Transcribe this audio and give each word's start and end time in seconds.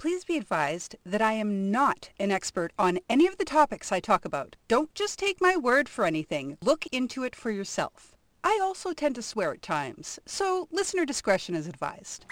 Please 0.00 0.24
be 0.24 0.38
advised 0.38 0.96
that 1.04 1.20
I 1.20 1.34
am 1.34 1.70
not 1.70 2.08
an 2.18 2.30
expert 2.30 2.72
on 2.78 3.00
any 3.10 3.26
of 3.26 3.36
the 3.36 3.44
topics 3.44 3.92
I 3.92 4.00
talk 4.00 4.24
about. 4.24 4.56
Don't 4.66 4.94
just 4.94 5.18
take 5.18 5.42
my 5.42 5.58
word 5.58 5.90
for 5.90 6.06
anything. 6.06 6.56
Look 6.62 6.86
into 6.86 7.22
it 7.22 7.36
for 7.36 7.50
yourself. 7.50 8.16
I 8.42 8.58
also 8.62 8.94
tend 8.94 9.16
to 9.16 9.22
swear 9.22 9.52
at 9.52 9.60
times, 9.60 10.18
so 10.24 10.68
listener 10.72 11.04
discretion 11.04 11.54
is 11.54 11.66
advised. 11.66 12.24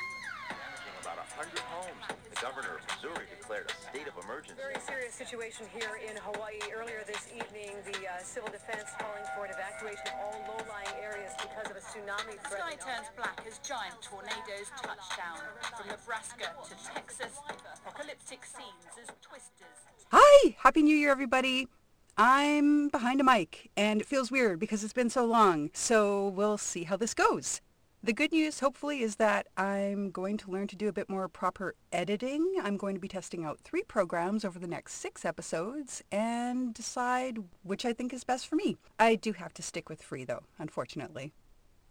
Damaging 2.41 2.71
about 2.71 2.79
100 2.79 2.79
homes. 2.79 2.79
The 2.79 2.79
governor 2.79 2.79
of 2.79 2.83
Missouri 2.87 3.27
declared 3.31 3.67
a 3.67 3.75
state 3.91 4.09
of 4.09 4.15
emergency. 4.25 4.55
Very 4.59 4.81
serious 4.87 5.15
situation 5.15 5.67
here 5.75 5.99
in 5.99 6.17
Hawaii. 6.23 6.59
Earlier 6.71 7.03
this 7.07 7.27
evening, 7.35 7.75
the 7.85 7.99
uh, 8.07 8.23
civil 8.23 8.51
defense 8.51 8.91
calling 8.99 9.27
for 9.35 9.47
an 9.47 9.53
evacuation 9.55 10.07
of 10.07 10.19
all 10.23 10.39
low-lying 10.47 10.95
areas 11.03 11.33
because 11.39 11.67
of 11.71 11.77
a 11.77 11.83
tsunami 11.83 12.39
The 12.43 12.51
sky 12.51 12.75
turns 12.79 13.09
black 13.17 13.43
as 13.47 13.59
giant 13.59 13.99
tornadoes 14.03 14.71
touch 14.83 15.07
down. 15.17 15.43
From 15.77 15.89
Nebraska 15.89 16.55
to 16.63 16.75
Texas, 16.95 17.35
apocalyptic 17.83 18.45
scenes 18.45 18.87
as 19.01 19.09
twisters. 19.23 19.79
Hi! 20.13 20.57
Happy 20.59 20.83
New 20.83 20.97
Year, 20.97 21.11
everybody! 21.11 21.69
I'm 22.17 22.89
behind 22.89 23.21
a 23.21 23.25
mic, 23.25 23.71
and 23.77 24.01
it 24.01 24.07
feels 24.07 24.31
weird 24.31 24.59
because 24.59 24.83
it's 24.83 24.93
been 24.93 25.11
so 25.11 25.25
long, 25.25 25.71
so 25.73 26.29
we'll 26.29 26.59
see 26.59 26.85
how 26.85 26.97
this 26.97 27.15
goes. 27.15 27.61
The 28.01 28.13
good 28.13 28.31
news, 28.31 28.61
hopefully, 28.61 29.03
is 29.03 29.17
that 29.17 29.49
I'm 29.57 30.13
going 30.13 30.37
to 30.39 30.51
learn 30.51 30.69
to 30.69 30.77
do 30.77 30.87
a 30.87 30.93
bit 30.93 31.11
more 31.11 31.29
proper 31.29 31.75
editing. 31.91 32.55
I'm 32.63 32.77
going 32.77 32.95
to 32.95 33.01
be 33.01 33.09
testing 33.09 33.45
out 33.45 33.59
three 33.59 33.83
programs 33.83 34.45
over 34.45 34.61
the 34.61 34.69
next 34.69 34.95
six 34.95 35.25
episodes 35.25 36.05
and 36.13 36.73
decide 36.73 37.39
which 37.65 37.85
I 37.85 37.93
think 37.93 38.13
is 38.13 38.23
best 38.23 38.47
for 38.47 38.55
me. 38.55 38.77
I 39.01 39.17
do 39.17 39.33
have 39.33 39.53
to 39.55 39.63
stick 39.63 39.89
with 39.89 40.01
free, 40.01 40.25
though, 40.25 40.45
unfortunately. 40.61 41.33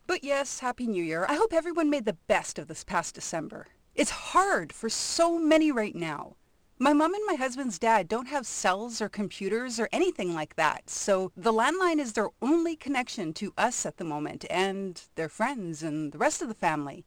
But 0.07 0.23
yes, 0.23 0.59
Happy 0.59 0.87
New 0.87 1.03
Year. 1.03 1.25
I 1.27 1.35
hope 1.35 1.51
everyone 1.51 1.89
made 1.89 2.05
the 2.05 2.13
best 2.13 2.57
of 2.57 2.69
this 2.69 2.85
past 2.85 3.13
December. 3.13 3.67
It's 3.93 4.11
hard 4.11 4.71
for 4.71 4.87
so 4.87 5.37
many 5.37 5.73
right 5.73 5.93
now. 5.95 6.37
My 6.79 6.93
mom 6.93 7.15
and 7.15 7.23
my 7.25 7.33
husband's 7.33 7.79
dad 7.79 8.07
don't 8.07 8.27
have 8.27 8.45
cells 8.45 9.01
or 9.01 9.09
computers 9.09 9.79
or 9.79 9.89
anything 9.91 10.35
like 10.35 10.55
that, 10.57 10.91
so 10.91 11.31
the 11.35 11.51
landline 11.51 11.97
is 11.99 12.13
their 12.13 12.29
only 12.39 12.75
connection 12.75 13.33
to 13.33 13.51
us 13.57 13.83
at 13.83 13.97
the 13.97 14.03
moment 14.03 14.45
and 14.47 15.01
their 15.15 15.27
friends 15.27 15.81
and 15.81 16.11
the 16.11 16.19
rest 16.19 16.43
of 16.43 16.49
the 16.49 16.53
family. 16.53 17.03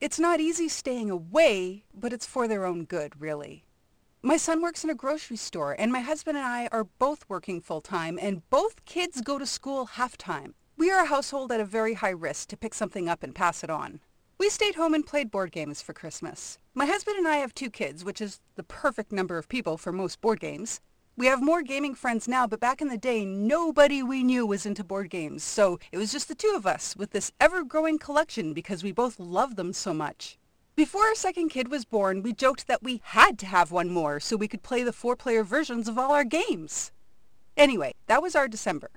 It's 0.00 0.18
not 0.18 0.40
easy 0.40 0.68
staying 0.68 1.08
away, 1.08 1.84
but 1.94 2.12
it's 2.12 2.26
for 2.26 2.48
their 2.48 2.66
own 2.66 2.84
good, 2.84 3.20
really. 3.20 3.64
My 4.22 4.36
son 4.36 4.60
works 4.60 4.82
in 4.82 4.90
a 4.90 4.94
grocery 4.94 5.36
store, 5.36 5.76
and 5.78 5.92
my 5.92 6.00
husband 6.00 6.36
and 6.36 6.46
I 6.46 6.68
are 6.72 6.88
both 6.98 7.24
working 7.28 7.60
full-time, 7.60 8.18
and 8.20 8.48
both 8.50 8.84
kids 8.86 9.20
go 9.20 9.38
to 9.38 9.46
school 9.46 9.84
half-time. 9.84 10.54
We 10.76 10.90
are 10.90 11.04
a 11.04 11.08
household 11.08 11.52
at 11.52 11.60
a 11.60 11.64
very 11.64 11.94
high 11.94 12.10
risk 12.10 12.48
to 12.48 12.56
pick 12.56 12.74
something 12.74 13.08
up 13.08 13.22
and 13.22 13.32
pass 13.32 13.62
it 13.62 13.70
on. 13.70 14.00
We 14.42 14.50
stayed 14.50 14.74
home 14.74 14.92
and 14.92 15.06
played 15.06 15.30
board 15.30 15.52
games 15.52 15.82
for 15.82 15.92
Christmas. 15.92 16.58
My 16.74 16.84
husband 16.84 17.16
and 17.16 17.28
I 17.28 17.36
have 17.36 17.54
two 17.54 17.70
kids, 17.70 18.04
which 18.04 18.20
is 18.20 18.40
the 18.56 18.64
perfect 18.64 19.12
number 19.12 19.38
of 19.38 19.48
people 19.48 19.78
for 19.78 19.92
most 19.92 20.20
board 20.20 20.40
games. 20.40 20.80
We 21.16 21.26
have 21.26 21.40
more 21.40 21.62
gaming 21.62 21.94
friends 21.94 22.26
now, 22.26 22.48
but 22.48 22.58
back 22.58 22.82
in 22.82 22.88
the 22.88 22.98
day, 22.98 23.24
nobody 23.24 24.02
we 24.02 24.24
knew 24.24 24.44
was 24.44 24.66
into 24.66 24.82
board 24.82 25.10
games, 25.10 25.44
so 25.44 25.78
it 25.92 25.96
was 25.96 26.10
just 26.10 26.26
the 26.26 26.34
two 26.34 26.54
of 26.56 26.66
us 26.66 26.96
with 26.96 27.12
this 27.12 27.30
ever-growing 27.40 28.00
collection 28.00 28.52
because 28.52 28.82
we 28.82 28.90
both 28.90 29.20
love 29.20 29.54
them 29.54 29.72
so 29.72 29.94
much. 29.94 30.38
Before 30.74 31.04
our 31.04 31.14
second 31.14 31.50
kid 31.50 31.70
was 31.70 31.84
born, 31.84 32.20
we 32.20 32.32
joked 32.32 32.66
that 32.66 32.82
we 32.82 33.00
had 33.04 33.38
to 33.38 33.46
have 33.46 33.70
one 33.70 33.90
more 33.90 34.18
so 34.18 34.36
we 34.36 34.48
could 34.48 34.64
play 34.64 34.82
the 34.82 34.92
four-player 34.92 35.44
versions 35.44 35.86
of 35.86 35.96
all 35.96 36.10
our 36.10 36.24
games. 36.24 36.90
Anyway, 37.56 37.92
that 38.08 38.20
was 38.20 38.34
our 38.34 38.48
December. 38.48 38.90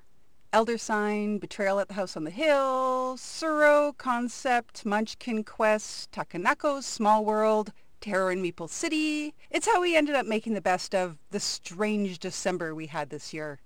Elder 0.56 0.78
Sign, 0.78 1.38
Betrayal 1.38 1.82
at 1.82 1.90
the 1.90 1.96
House 1.96 2.16
on 2.16 2.24
the 2.24 2.32
Hill, 2.32 3.18
Tsuro, 3.18 3.92
Concept, 3.98 4.86
Munchkin 4.86 5.44
Quest, 5.44 6.14
Takenoko, 6.14 6.82
Small 6.82 7.26
World, 7.26 7.74
Terror 8.00 8.32
in 8.32 8.42
Meeple 8.42 8.70
City. 8.70 9.34
It's 9.52 9.66
how 9.66 9.82
we 9.82 9.98
ended 9.98 10.16
up 10.16 10.26
making 10.26 10.54
the 10.54 10.62
best 10.62 10.96
of 10.96 11.18
the 11.32 11.42
strange 11.42 12.20
December 12.20 12.74
we 12.74 12.88
had 12.88 13.10
this 13.10 13.34
year. 13.34 13.60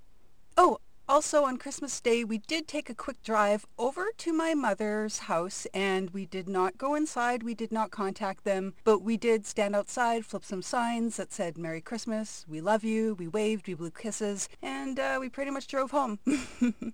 Oh, 0.57 0.79
also 1.09 1.43
on 1.43 1.57
Christmas 1.57 1.99
Day, 1.99 2.23
we 2.23 2.37
did 2.37 2.67
take 2.67 2.87
a 2.87 2.93
quick 2.93 3.23
drive 3.23 3.65
over 3.79 4.09
to 4.17 4.31
my 4.31 4.53
mother's 4.53 5.17
house 5.19 5.65
and 5.73 6.11
we 6.11 6.27
did 6.27 6.47
not 6.47 6.77
go 6.77 6.93
inside. 6.93 7.41
We 7.41 7.55
did 7.55 7.71
not 7.71 7.89
contact 7.89 8.43
them, 8.43 8.75
but 8.83 9.01
we 9.01 9.17
did 9.17 9.47
stand 9.47 9.75
outside, 9.75 10.23
flip 10.23 10.45
some 10.45 10.61
signs 10.61 11.17
that 11.17 11.33
said 11.33 11.57
Merry 11.57 11.81
Christmas, 11.81 12.45
we 12.47 12.61
love 12.61 12.83
you, 12.83 13.15
we 13.15 13.27
waved, 13.27 13.67
we 13.67 13.73
blew 13.73 13.89
kisses, 13.89 14.47
and 14.61 14.99
uh, 14.99 15.17
we 15.19 15.29
pretty 15.29 15.49
much 15.49 15.65
drove 15.65 15.89
home. 15.89 16.19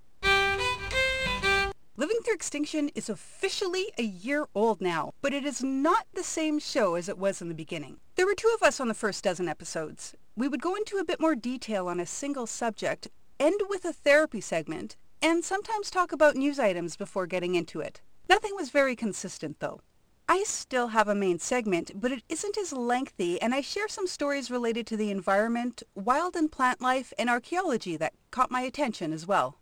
Living 1.98 2.18
Through 2.24 2.34
Extinction 2.36 2.90
is 2.96 3.10
officially 3.10 3.92
a 3.98 4.04
year 4.04 4.48
old 4.56 4.82
now, 4.82 5.12
but 5.22 5.34
it 5.34 5.46
is 5.46 5.64
not 5.64 6.08
the 6.14 6.24
same 6.24 6.60
show 6.60 6.96
as 6.96 7.10
it 7.10 7.18
was 7.18 7.42
in 7.42 7.50
the 7.50 7.54
beginning. 7.54 8.00
There 8.16 8.26
were 8.26 8.36
two 8.36 8.54
of 8.56 8.66
us 8.66 8.80
on 8.80 8.88
the 8.88 8.94
first 8.94 9.24
dozen 9.24 9.48
episodes. 9.48 10.14
We 10.38 10.48
would 10.50 10.62
go 10.62 10.76
into 10.76 10.98
a 10.98 11.06
bit 11.06 11.22
more 11.22 11.36
detail 11.36 11.88
on 11.88 12.00
a 12.02 12.06
single 12.06 12.48
subject, 12.48 13.08
end 13.40 13.62
with 13.70 13.86
a 13.86 13.94
therapy 13.94 14.42
segment, 14.42 14.96
and 15.22 15.44
sometimes 15.44 15.90
talk 15.90 16.12
about 16.12 16.36
news 16.36 16.60
items 16.60 16.96
before 16.96 17.28
getting 17.28 17.56
into 17.56 17.82
it. 17.82 18.02
Nothing 18.30 18.56
was 18.56 18.70
very 18.70 18.96
consistent 18.96 19.60
though. 19.60 19.82
I 20.28 20.44
still 20.44 20.88
have 20.88 21.08
a 21.08 21.14
main 21.14 21.38
segment, 21.38 21.92
but 21.94 22.12
it 22.12 22.24
isn't 22.30 22.58
as 22.58 22.74
lengthy, 22.74 23.40
and 23.40 23.54
I 23.54 23.62
share 23.62 23.88
some 23.88 24.08
stories 24.08 24.50
related 24.50 24.88
to 24.88 24.98
the 24.98 25.12
environment, 25.12 25.84
wild 25.94 26.36
and 26.36 26.52
plant 26.52 26.82
life, 26.82 27.14
and 27.20 27.30
archaeology 27.30 27.96
that 27.98 28.14
caught 28.32 28.50
my 28.50 28.62
attention 28.62 29.14
as 29.14 29.28
well. 29.28 29.60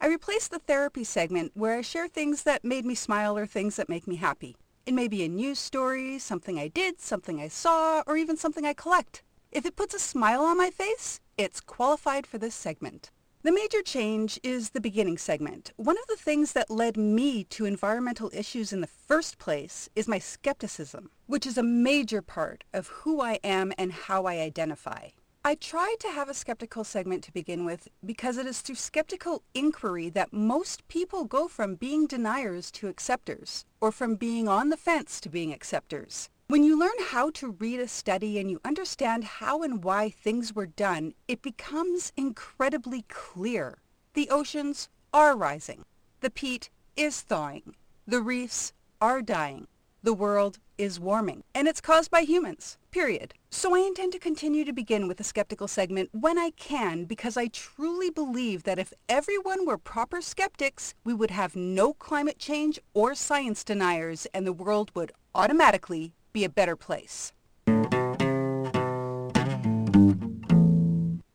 I 0.00 0.06
replaced 0.06 0.52
the 0.52 0.60
therapy 0.60 1.02
segment 1.02 1.52
where 1.54 1.76
I 1.76 1.80
share 1.80 2.06
things 2.06 2.44
that 2.44 2.64
made 2.64 2.84
me 2.84 2.94
smile 2.94 3.36
or 3.36 3.46
things 3.46 3.74
that 3.76 3.88
make 3.88 4.06
me 4.06 4.16
happy. 4.16 4.56
It 4.86 4.94
may 4.94 5.08
be 5.08 5.24
a 5.24 5.28
news 5.28 5.58
story, 5.58 6.18
something 6.18 6.58
I 6.58 6.68
did, 6.68 7.00
something 7.00 7.40
I 7.40 7.48
saw, 7.48 8.02
or 8.06 8.16
even 8.16 8.36
something 8.36 8.64
I 8.64 8.74
collect. 8.74 9.22
If 9.52 9.66
it 9.66 9.76
puts 9.76 9.92
a 9.92 9.98
smile 9.98 10.44
on 10.44 10.56
my 10.56 10.70
face, 10.70 11.20
it's 11.36 11.60
qualified 11.60 12.26
for 12.26 12.38
this 12.38 12.54
segment. 12.54 13.10
The 13.42 13.52
major 13.52 13.82
change 13.82 14.40
is 14.42 14.70
the 14.70 14.80
beginning 14.80 15.18
segment. 15.18 15.72
One 15.76 15.98
of 15.98 16.06
the 16.08 16.16
things 16.16 16.54
that 16.54 16.70
led 16.70 16.96
me 16.96 17.44
to 17.44 17.66
environmental 17.66 18.30
issues 18.32 18.72
in 18.72 18.80
the 18.80 18.86
first 18.86 19.36
place 19.36 19.90
is 19.94 20.08
my 20.08 20.18
skepticism, 20.18 21.10
which 21.26 21.44
is 21.44 21.58
a 21.58 21.62
major 21.62 22.22
part 22.22 22.64
of 22.72 22.86
who 22.86 23.20
I 23.20 23.40
am 23.44 23.74
and 23.76 23.92
how 23.92 24.24
I 24.24 24.36
identify. 24.36 25.08
I 25.44 25.56
tried 25.56 25.96
to 26.00 26.08
have 26.08 26.30
a 26.30 26.34
skeptical 26.34 26.82
segment 26.82 27.22
to 27.24 27.32
begin 27.32 27.66
with 27.66 27.88
because 28.06 28.38
it 28.38 28.46
is 28.46 28.62
through 28.62 28.76
skeptical 28.76 29.42
inquiry 29.52 30.08
that 30.10 30.32
most 30.32 30.88
people 30.88 31.24
go 31.24 31.46
from 31.46 31.74
being 31.74 32.06
deniers 32.06 32.70
to 32.70 32.88
acceptors, 32.88 33.66
or 33.82 33.92
from 33.92 34.14
being 34.14 34.48
on 34.48 34.70
the 34.70 34.78
fence 34.78 35.20
to 35.20 35.28
being 35.28 35.52
acceptors. 35.52 36.30
When 36.48 36.64
you 36.64 36.78
learn 36.78 36.98
how 37.00 37.30
to 37.30 37.52
read 37.52 37.80
a 37.80 37.88
study 37.88 38.38
and 38.38 38.50
you 38.50 38.60
understand 38.62 39.24
how 39.24 39.62
and 39.62 39.82
why 39.82 40.10
things 40.10 40.54
were 40.54 40.66
done, 40.66 41.14
it 41.26 41.40
becomes 41.40 42.12
incredibly 42.14 43.06
clear. 43.08 43.78
The 44.12 44.28
oceans 44.28 44.90
are 45.14 45.34
rising. 45.34 45.86
The 46.20 46.28
peat 46.28 46.68
is 46.94 47.22
thawing. 47.22 47.74
The 48.06 48.20
reefs 48.20 48.74
are 49.00 49.22
dying. 49.22 49.66
The 50.02 50.12
world 50.12 50.58
is 50.76 51.00
warming, 51.00 51.44
and 51.54 51.68
it's 51.68 51.80
caused 51.80 52.10
by 52.10 52.22
humans, 52.22 52.76
period. 52.90 53.32
So 53.50 53.74
I 53.74 53.78
intend 53.78 54.12
to 54.12 54.18
continue 54.18 54.64
to 54.64 54.72
begin 54.72 55.08
with 55.08 55.20
a 55.20 55.24
skeptical 55.24 55.68
segment 55.68 56.10
when 56.12 56.38
I 56.38 56.50
can 56.50 57.04
because 57.04 57.36
I 57.36 57.46
truly 57.46 58.10
believe 58.10 58.64
that 58.64 58.78
if 58.78 58.92
everyone 59.08 59.64
were 59.64 59.78
proper 59.78 60.20
skeptics, 60.20 60.94
we 61.04 61.14
would 61.14 61.30
have 61.30 61.56
no 61.56 61.94
climate 61.94 62.38
change 62.38 62.78
or 62.92 63.14
science 63.14 63.64
deniers 63.64 64.26
and 64.34 64.46
the 64.46 64.52
world 64.52 64.90
would 64.94 65.12
automatically 65.34 66.12
be 66.32 66.44
a 66.44 66.48
better 66.48 66.76
place. 66.76 67.32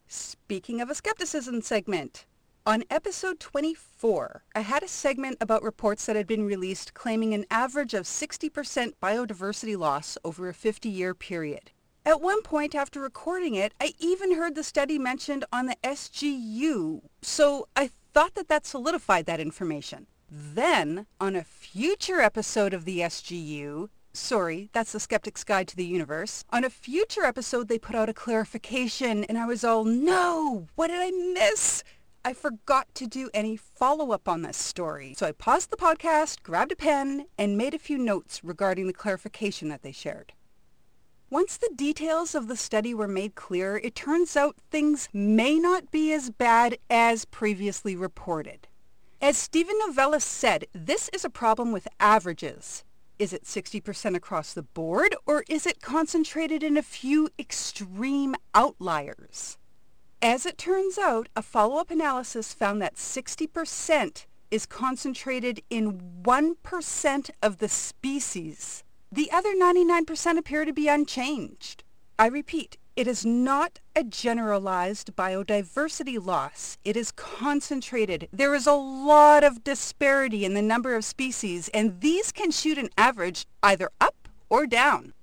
Speaking 0.08 0.82
of 0.82 0.90
a 0.90 0.96
skepticism 0.96 1.62
segment, 1.62 2.26
on 2.66 2.84
episode 2.90 3.40
24, 3.40 4.44
I 4.56 4.60
had 4.60 4.84
a 4.84 4.88
segment 4.88 5.38
about 5.40 5.64
reports 5.64 6.06
that 6.06 6.16
had 6.16 6.28
been 6.28 6.46
released 6.46 6.94
claiming 6.94 7.34
an 7.34 7.46
average 7.50 7.94
of 7.94 8.06
60% 8.06 8.94
biodiversity 9.02 9.78
loss 9.78 10.18
over 10.26 10.50
a 10.50 10.54
50-year 10.54 11.14
period. 11.14 11.72
At 12.06 12.22
one 12.22 12.42
point 12.42 12.76
after 12.76 13.00
recording 13.02 13.56
it, 13.56 13.74
I 13.80 13.94
even 14.00 14.36
heard 14.36 14.56
the 14.56 14.64
study 14.64 14.98
mentioned 14.98 15.46
on 15.52 15.66
the 15.66 15.78
SGU, 15.84 17.02
so 17.22 17.68
I 17.76 17.90
thought 18.14 18.36
that 18.36 18.48
that 18.48 18.66
solidified 18.66 19.26
that 19.28 19.40
information. 19.40 20.08
Then, 20.30 21.06
on 21.22 21.36
a 21.36 21.44
future 21.44 22.20
episode 22.20 22.74
of 22.74 22.84
the 22.84 23.00
SGU, 23.00 23.90
sorry, 24.18 24.70
that's 24.74 24.92
the 24.92 25.00
Skeptic's 25.00 25.44
Guide 25.44 25.68
to 25.70 25.76
the 25.76 25.86
Universe, 25.86 26.44
on 26.50 26.64
a 26.64 26.70
future 26.70 27.24
episode 27.24 27.68
they 27.68 27.80
put 27.80 27.96
out 27.96 28.10
a 28.10 28.14
clarification 28.14 29.24
and 29.26 29.38
I 29.38 29.46
was 29.46 29.64
all, 29.64 29.86
no, 29.86 30.68
what 30.76 30.88
did 30.88 31.00
I 31.00 31.12
miss? 31.12 31.84
I 32.26 32.34
forgot 32.34 32.88
to 32.96 33.08
do 33.08 33.30
any 33.34 33.56
follow-up 33.56 34.28
on 34.28 34.42
this 34.42 34.58
story. 34.58 35.14
So 35.18 35.28
I 35.28 35.32
paused 35.32 35.70
the 35.70 35.78
podcast, 35.78 36.44
grabbed 36.44 36.74
a 36.74 36.76
pen, 36.76 37.28
and 37.38 37.58
made 37.58 37.74
a 37.74 37.80
few 37.80 37.98
notes 37.98 38.44
regarding 38.44 38.88
the 38.88 38.94
clarification 38.94 39.70
that 39.70 39.82
they 39.82 39.94
shared. 39.94 40.34
Once 41.30 41.56
the 41.58 41.70
details 41.76 42.34
of 42.36 42.48
the 42.48 42.58
study 42.58 42.94
were 42.94 43.08
made 43.08 43.36
clear, 43.36 43.78
it 43.78 43.96
turns 43.96 44.36
out 44.36 44.58
things 44.72 45.08
may 45.14 45.60
not 45.60 45.92
be 45.92 46.12
as 46.12 46.30
bad 46.30 46.78
as 46.90 47.26
previously 47.26 47.96
reported. 47.96 48.68
As 49.22 49.38
Steven 49.38 49.78
Novella 49.86 50.20
said, 50.20 50.66
this 50.74 51.10
is 51.14 51.24
a 51.24 51.30
problem 51.30 51.72
with 51.72 51.88
averages. 52.00 52.84
Is 53.20 53.34
it 53.34 53.46
60% 53.46 54.16
across 54.16 54.54
the 54.54 54.62
board, 54.62 55.16
or 55.26 55.44
is 55.50 55.66
it 55.66 55.82
concentrated 55.82 56.62
in 56.62 56.78
a 56.78 56.84
few 56.84 57.30
extreme 57.40 58.36
outliers? 58.54 59.58
As 60.22 60.46
it 60.46 60.58
turns 60.58 61.00
out, 61.00 61.28
a 61.36 61.42
follow-up 61.42 61.90
analysis 61.90 62.54
found 62.54 62.80
that 62.82 62.96
60% 62.96 64.26
is 64.52 64.66
concentrated 64.66 65.62
in 65.70 66.00
1% 66.22 67.30
of 67.42 67.58
the 67.58 67.70
species. 67.70 68.84
The 69.12 69.32
other 69.32 69.56
99% 69.56 70.38
appear 70.38 70.66
to 70.66 70.74
be 70.74 70.88
unchanged. 70.88 71.84
I 72.20 72.28
repeat, 72.28 72.78
it 72.96 73.08
is 73.08 73.26
not 73.26 73.80
a 73.98 74.04
generalized 74.04 75.16
biodiversity 75.16 76.24
loss. 76.24 76.78
It 76.86 76.96
is 76.96 77.12
concentrated. 77.12 78.30
There 78.32 78.54
is 78.54 78.68
a 78.68 78.74
lot 78.74 79.44
of 79.44 79.64
disparity 79.64 80.46
in 80.46 80.54
the 80.54 80.62
number 80.62 80.94
of 80.94 81.04
species, 81.04 81.68
and 81.74 82.00
these 82.00 82.32
can 82.32 82.52
shoot 82.52 82.78
an 82.78 82.90
average 82.96 83.48
either 83.64 83.90
up 84.00 84.30
or 84.52 84.68
down. 84.68 85.16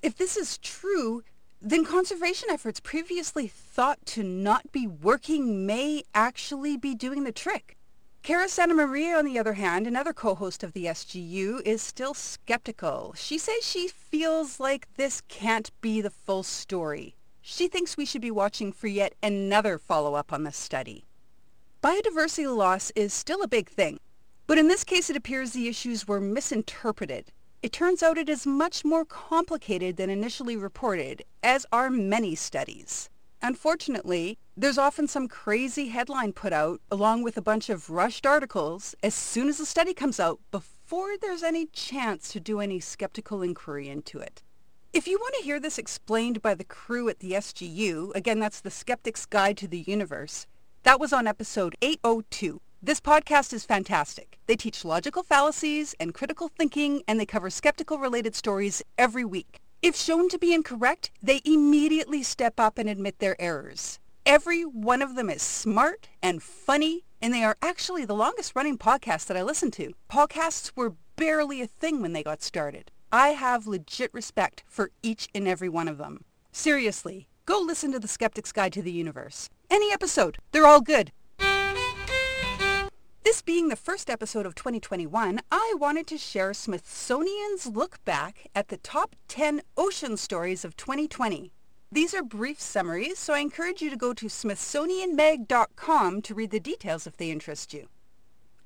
If 0.00 0.16
this 0.16 0.36
is 0.36 0.58
true, 0.58 1.24
then 1.60 1.84
conservation 1.84 2.50
efforts 2.52 2.78
previously 2.78 3.48
thought 3.48 3.98
to 4.06 4.22
not 4.22 4.70
be 4.70 4.86
working 4.86 5.66
may 5.66 6.04
actually 6.14 6.76
be 6.76 6.94
doing 6.94 7.24
the 7.24 7.32
trick. 7.32 7.76
Cara 8.22 8.48
Santa 8.48 8.74
Maria, 8.74 9.18
on 9.18 9.24
the 9.24 9.40
other 9.40 9.54
hand, 9.54 9.88
another 9.88 10.12
co-host 10.12 10.62
of 10.62 10.72
the 10.72 10.84
SGU, 10.84 11.62
is 11.62 11.82
still 11.82 12.14
skeptical. 12.14 13.12
She 13.16 13.38
says 13.38 13.64
she 13.64 13.88
feels 13.88 14.60
like 14.60 14.86
this 14.94 15.20
can't 15.26 15.72
be 15.80 16.00
the 16.00 16.10
full 16.10 16.44
story. 16.44 17.16
She 17.42 17.68
thinks 17.68 17.96
we 17.96 18.04
should 18.04 18.20
be 18.20 18.30
watching 18.30 18.72
for 18.72 18.86
yet 18.86 19.14
another 19.22 19.78
follow-up 19.78 20.32
on 20.32 20.44
this 20.44 20.56
study. 20.56 21.04
Biodiversity 21.82 22.54
loss 22.54 22.92
is 22.94 23.14
still 23.14 23.42
a 23.42 23.48
big 23.48 23.68
thing, 23.68 23.98
but 24.46 24.58
in 24.58 24.68
this 24.68 24.84
case 24.84 25.08
it 25.08 25.16
appears 25.16 25.52
the 25.52 25.68
issues 25.68 26.06
were 26.06 26.20
misinterpreted. 26.20 27.32
It 27.62 27.72
turns 27.72 28.02
out 28.02 28.18
it 28.18 28.28
is 28.28 28.46
much 28.46 28.84
more 28.84 29.04
complicated 29.04 29.96
than 29.96 30.10
initially 30.10 30.56
reported, 30.56 31.24
as 31.42 31.66
are 31.72 31.90
many 31.90 32.34
studies. 32.34 33.08
Unfortunately, 33.42 34.38
there's 34.56 34.76
often 34.78 35.08
some 35.08 35.26
crazy 35.26 35.88
headline 35.88 36.34
put 36.34 36.52
out 36.52 36.80
along 36.90 37.22
with 37.22 37.38
a 37.38 37.42
bunch 37.42 37.70
of 37.70 37.88
rushed 37.88 38.26
articles 38.26 38.94
as 39.02 39.14
soon 39.14 39.48
as 39.48 39.56
the 39.56 39.64
study 39.64 39.94
comes 39.94 40.20
out 40.20 40.40
before 40.50 41.16
there's 41.16 41.42
any 41.42 41.64
chance 41.66 42.30
to 42.32 42.40
do 42.40 42.60
any 42.60 42.80
skeptical 42.80 43.40
inquiry 43.40 43.88
into 43.88 44.18
it. 44.18 44.42
If 44.92 45.06
you 45.06 45.18
want 45.20 45.36
to 45.38 45.44
hear 45.44 45.60
this 45.60 45.78
explained 45.78 46.42
by 46.42 46.54
the 46.54 46.64
crew 46.64 47.08
at 47.08 47.20
the 47.20 47.30
SGU, 47.32 48.12
again, 48.16 48.40
that's 48.40 48.60
the 48.60 48.72
Skeptic's 48.72 49.24
Guide 49.24 49.56
to 49.58 49.68
the 49.68 49.84
Universe, 49.86 50.48
that 50.82 50.98
was 50.98 51.12
on 51.12 51.28
episode 51.28 51.76
802. 51.80 52.60
This 52.82 53.00
podcast 53.00 53.52
is 53.52 53.64
fantastic. 53.64 54.40
They 54.48 54.56
teach 54.56 54.84
logical 54.84 55.22
fallacies 55.22 55.94
and 56.00 56.12
critical 56.12 56.48
thinking, 56.48 57.04
and 57.06 57.20
they 57.20 57.24
cover 57.24 57.50
skeptical-related 57.50 58.34
stories 58.34 58.82
every 58.98 59.24
week. 59.24 59.60
If 59.80 59.94
shown 59.94 60.28
to 60.28 60.38
be 60.40 60.52
incorrect, 60.52 61.12
they 61.22 61.40
immediately 61.44 62.24
step 62.24 62.58
up 62.58 62.76
and 62.76 62.88
admit 62.88 63.20
their 63.20 63.40
errors. 63.40 64.00
Every 64.26 64.62
one 64.64 65.02
of 65.02 65.14
them 65.14 65.30
is 65.30 65.40
smart 65.40 66.08
and 66.20 66.42
funny, 66.42 67.04
and 67.22 67.32
they 67.32 67.44
are 67.44 67.56
actually 67.62 68.04
the 68.04 68.14
longest-running 68.16 68.78
podcast 68.78 69.26
that 69.26 69.36
I 69.36 69.44
listen 69.44 69.70
to. 69.72 69.92
Podcasts 70.10 70.72
were 70.74 70.94
barely 71.14 71.62
a 71.62 71.68
thing 71.68 72.02
when 72.02 72.12
they 72.12 72.24
got 72.24 72.42
started. 72.42 72.90
I 73.12 73.30
have 73.30 73.66
legit 73.66 74.14
respect 74.14 74.62
for 74.68 74.92
each 75.02 75.28
and 75.34 75.48
every 75.48 75.68
one 75.68 75.88
of 75.88 75.98
them. 75.98 76.24
Seriously, 76.52 77.26
go 77.44 77.60
listen 77.60 77.90
to 77.90 77.98
The 77.98 78.06
Skeptic's 78.06 78.52
Guide 78.52 78.72
to 78.74 78.82
the 78.82 78.92
Universe. 78.92 79.50
Any 79.68 79.92
episode. 79.92 80.38
They're 80.52 80.66
all 80.66 80.80
good. 80.80 81.10
This 83.24 83.42
being 83.42 83.68
the 83.68 83.76
first 83.76 84.08
episode 84.08 84.46
of 84.46 84.54
2021, 84.54 85.40
I 85.50 85.74
wanted 85.76 86.06
to 86.06 86.18
share 86.18 86.54
Smithsonian's 86.54 87.66
look 87.66 88.04
back 88.04 88.46
at 88.54 88.68
the 88.68 88.76
top 88.76 89.16
10 89.26 89.62
ocean 89.76 90.16
stories 90.16 90.64
of 90.64 90.76
2020. 90.76 91.52
These 91.90 92.14
are 92.14 92.22
brief 92.22 92.60
summaries, 92.60 93.18
so 93.18 93.34
I 93.34 93.40
encourage 93.40 93.82
you 93.82 93.90
to 93.90 93.96
go 93.96 94.14
to 94.14 94.26
smithsonianmag.com 94.26 96.22
to 96.22 96.34
read 96.34 96.50
the 96.52 96.60
details 96.60 97.08
if 97.08 97.16
they 97.16 97.32
interest 97.32 97.74
you. 97.74 97.88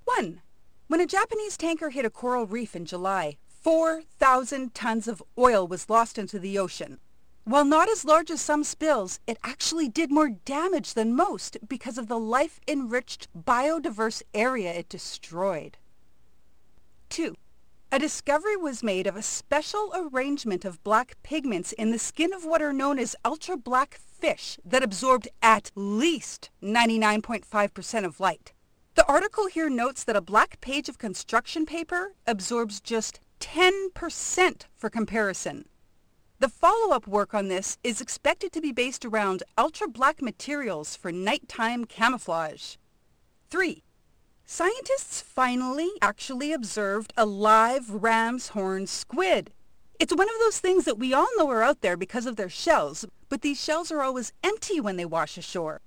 1. 0.05 0.43
When 0.87 1.01
a 1.01 1.07
Japanese 1.07 1.57
tanker 1.57 1.89
hit 1.89 2.05
a 2.05 2.11
coral 2.11 2.47
reef 2.47 2.77
in 2.77 2.85
July, 2.85 3.39
4,000 3.65 4.75
tons 4.75 5.09
of 5.09 5.23
oil 5.39 5.67
was 5.67 5.89
lost 5.89 6.19
into 6.19 6.39
the 6.39 6.59
ocean. 6.59 6.99
While 7.45 7.65
not 7.65 7.89
as 7.89 8.05
large 8.05 8.31
as 8.31 8.43
some 8.43 8.63
spills, 8.63 9.21
it 9.27 9.39
actually 9.43 9.89
did 9.89 10.11
more 10.11 10.29
damage 10.29 10.93
than 10.93 11.17
most 11.17 11.57
because 11.67 11.97
of 11.97 12.07
the 12.07 12.19
life-enriched 12.19 13.29
biodiverse 13.35 14.23
area 14.35 14.71
it 14.71 14.91
destroyed. 14.91 15.79
2. 17.09 17.35
A 17.91 17.99
discovery 17.99 18.57
was 18.57 18.83
made 18.83 19.07
of 19.07 19.17
a 19.17 19.23
special 19.23 19.91
arrangement 19.95 20.67
of 20.67 20.85
black 20.85 21.17
pigments 21.23 21.73
in 21.73 21.91
the 21.91 21.99
skin 21.99 22.35
of 22.35 22.45
what 22.45 22.61
are 22.61 22.73
known 22.73 22.99
as 22.99 23.17
ultra-black 23.25 23.95
fish 23.95 24.59
that 24.63 24.83
absorbed 24.83 25.29
at 25.41 25.71
least 25.75 26.51
99.5% 26.63 28.05
of 28.05 28.21
light. 28.21 28.53
The 28.95 29.07
article 29.07 29.47
here 29.47 29.71
notes 29.71 30.05
that 30.05 30.17
a 30.17 30.21
black 30.21 30.61
page 30.61 30.91
of 30.91 30.99
construction 30.99 31.65
paper 31.65 32.15
absorbs 32.27 32.81
just 32.81 33.21
10% 33.45 34.63
for 34.75 34.89
comparison. 34.89 35.67
The 36.41 36.49
follow-up 36.49 37.07
work 37.07 37.35
on 37.35 37.49
this 37.49 37.77
is 37.85 38.01
expected 38.01 38.53
to 38.53 38.61
be 38.63 38.73
based 38.73 39.05
around 39.05 39.43
ultra-black 39.59 40.23
materials 40.23 40.97
for 40.97 41.13
nighttime 41.13 41.85
camouflage. 41.85 42.77
3. 43.51 43.85
Scientists 44.47 45.21
finally 45.21 45.91
actually 46.01 46.55
observed 46.55 47.13
a 47.19 47.27
live 47.27 47.91
ram's 47.91 48.49
horn 48.49 48.87
squid. 48.87 49.53
It's 50.01 50.17
one 50.17 50.29
of 50.29 50.41
those 50.41 50.59
things 50.59 50.87
that 50.87 50.99
we 50.99 51.13
all 51.13 51.29
know 51.37 51.51
are 51.51 51.63
out 51.63 51.83
there 51.83 51.99
because 51.99 52.25
of 52.25 52.37
their 52.37 52.49
shells, 52.49 53.05
but 53.29 53.43
these 53.43 53.63
shells 53.63 53.93
are 53.93 54.01
always 54.01 54.33
empty 54.43 54.81
when 54.81 54.97
they 54.97 55.05
wash 55.05 55.37
ashore. 55.37 55.83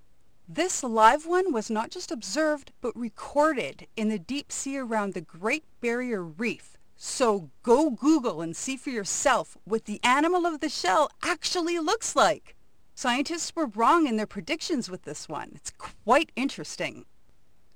This 0.48 0.84
live 0.84 1.26
one 1.26 1.52
was 1.52 1.72
not 1.72 1.90
just 1.90 2.12
observed, 2.12 2.72
but 2.82 2.96
recorded 2.96 3.88
in 3.98 4.10
the 4.10 4.20
deep 4.20 4.52
sea 4.52 4.78
around 4.78 5.16
the 5.16 5.22
Great 5.22 5.64
Barrier 5.82 6.24
Reef 6.24 6.77
so 6.98 7.52
go 7.64 7.92
Google 7.92 8.42
and 8.42 8.56
see 8.56 8.76
for 8.76 8.90
yourself 8.90 9.56
what 9.64 9.86
the 9.86 10.00
animal 10.04 10.46
of 10.46 10.60
the 10.60 10.70
shell 10.70 11.10
actually 11.24 11.80
looks 11.80 12.16
like. 12.16 12.56
Scientists 12.96 13.56
were 13.56 13.68
wrong 13.68 14.08
in 14.08 14.18
their 14.18 14.26
predictions 14.26 14.90
with 14.90 15.04
this 15.04 15.30
one. 15.30 15.52
It's 15.54 15.72
quite 15.72 16.32
interesting. 16.36 17.06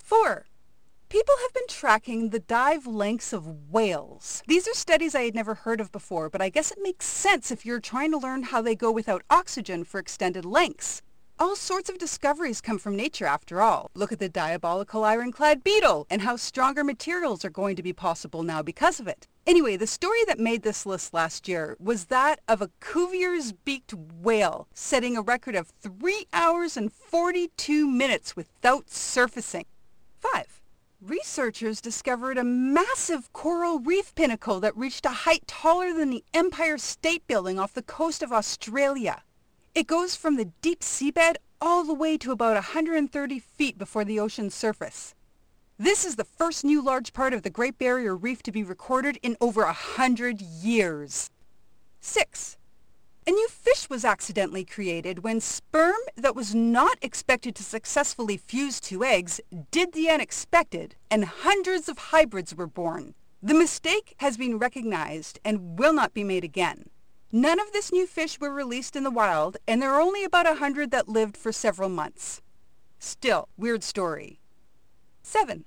4. 0.04 0.48
People 1.10 1.36
have 1.42 1.54
been 1.54 1.68
tracking 1.68 2.30
the 2.30 2.40
dive 2.40 2.88
lengths 2.88 3.32
of 3.32 3.70
whales. 3.70 4.42
These 4.48 4.68
are 4.68 4.74
studies 4.74 5.14
I 5.14 5.24
had 5.24 5.36
never 5.36 5.54
heard 5.54 5.80
of 5.80 5.92
before, 5.92 6.30
but 6.30 6.42
I 6.42 6.50
guess 6.50 6.72
it 6.72 6.80
makes 6.82 7.06
sense 7.06 7.52
if 7.52 7.66
you're 7.66 7.80
trying 7.80 8.12
to 8.12 8.18
learn 8.18 8.44
how 8.44 8.62
they 8.62 8.76
go 8.76 8.92
without 8.92 9.24
oxygen 9.30 9.84
for 9.84 10.00
extended 10.00 10.46
lengths. 10.46 11.04
All 11.42 11.56
sorts 11.56 11.90
of 11.90 11.98
discoveries 11.98 12.62
come 12.62 12.78
from 12.78 12.96
nature 12.96 13.26
after 13.26 13.64
all. 13.64 13.90
Look 13.96 14.12
at 14.12 14.20
the 14.20 14.30
diabolical 14.30 15.04
ironclad 15.04 15.64
beetle 15.64 16.06
and 16.08 16.22
how 16.22 16.36
stronger 16.36 16.84
materials 16.84 17.44
are 17.44 17.50
going 17.50 17.76
to 17.78 17.82
be 17.82 17.94
possible 17.94 18.44
now 18.44 18.62
because 18.62 19.00
of 19.00 19.08
it. 19.08 19.28
Anyway, 19.48 19.76
the 19.76 19.88
story 19.88 20.24
that 20.28 20.38
made 20.38 20.62
this 20.62 20.86
list 20.86 21.16
last 21.16 21.48
year 21.48 21.76
was 21.80 22.06
that 22.06 22.42
of 22.48 22.62
a 22.62 22.70
Cuvier's 22.80 23.54
beaked 23.54 23.92
whale 24.22 24.68
setting 24.76 25.18
a 25.18 25.24
record 25.24 25.56
of 25.56 25.74
3 25.82 26.28
hours 26.32 26.78
and 26.78 26.94
42 26.94 27.88
minutes 27.88 28.36
without 28.36 28.92
surfacing. 28.92 29.66
5. 30.20 30.62
Researchers 31.02 31.82
discovered 31.82 32.38
a 32.38 32.44
massive 32.44 33.34
coral 33.34 33.80
reef 33.80 34.14
pinnacle 34.14 34.60
that 34.60 34.78
reached 34.78 35.08
a 35.08 35.26
height 35.26 35.48
taller 35.48 35.92
than 35.92 36.12
the 36.12 36.24
Empire 36.36 36.78
State 36.78 37.26
Building 37.26 37.58
off 37.58 37.74
the 37.74 37.82
coast 37.82 38.22
of 38.22 38.32
Australia. 38.32 39.24
It 39.74 39.88
goes 39.88 40.18
from 40.18 40.36
the 40.36 40.52
deep 40.62 40.82
seabed 40.82 41.36
all 41.62 41.86
the 41.86 41.94
way 41.94 42.18
to 42.18 42.34
about 42.34 42.56
130 42.56 43.40
feet 43.40 43.78
before 43.78 44.04
the 44.04 44.20
ocean's 44.20 44.54
surface. 44.54 45.16
This 45.80 46.04
is 46.04 46.18
the 46.18 46.26
first 46.26 46.66
new 46.66 46.84
large 46.84 47.14
part 47.14 47.34
of 47.34 47.44
the 47.44 47.50
Great 47.50 47.78
Barrier 47.78 48.14
Reef 48.14 48.44
to 48.44 48.52
be 48.52 48.64
recorded 48.64 49.18
in 49.24 49.38
over 49.40 49.64
a 49.64 49.72
hundred 49.72 50.42
years. 50.42 51.32
6. 52.02 52.58
A 53.26 53.32
new 53.32 53.48
fish 53.48 53.90
was 53.90 54.04
accidentally 54.04 54.66
created 54.66 55.24
when 55.24 55.40
sperm 55.40 56.02
that 56.18 56.36
was 56.36 56.54
not 56.54 56.98
expected 57.02 57.56
to 57.56 57.64
successfully 57.64 58.36
fuse 58.36 58.82
two 58.82 59.06
eggs 59.06 59.40
did 59.72 59.94
the 59.94 60.10
unexpected, 60.10 60.96
and 61.10 61.24
hundreds 61.24 61.88
of 61.88 61.98
hybrids 61.98 62.54
were 62.54 62.68
born. 62.68 63.14
The 63.42 63.54
mistake 63.54 64.16
has 64.18 64.36
been 64.36 64.60
recognized 64.60 65.40
and 65.46 65.80
will 65.80 65.94
not 65.94 66.14
be 66.14 66.26
made 66.26 66.44
again. 66.44 66.90
None 67.34 67.62
of 67.62 67.72
this 67.72 67.94
new 67.94 68.08
fish 68.08 68.42
were 68.42 68.52
released 68.52 68.98
in 68.98 69.04
the 69.04 69.10
wild, 69.10 69.56
and 69.66 69.82
there 69.82 69.94
are 69.94 70.02
only 70.02 70.26
about 70.26 70.46
a 70.46 70.56
hundred 70.56 70.92
that 70.92 71.08
lived 71.08 71.38
for 71.38 71.54
several 71.54 71.88
months. 71.88 72.42
Still, 73.00 73.48
weird 73.56 73.84
story. 73.84 74.42
7. 75.24 75.64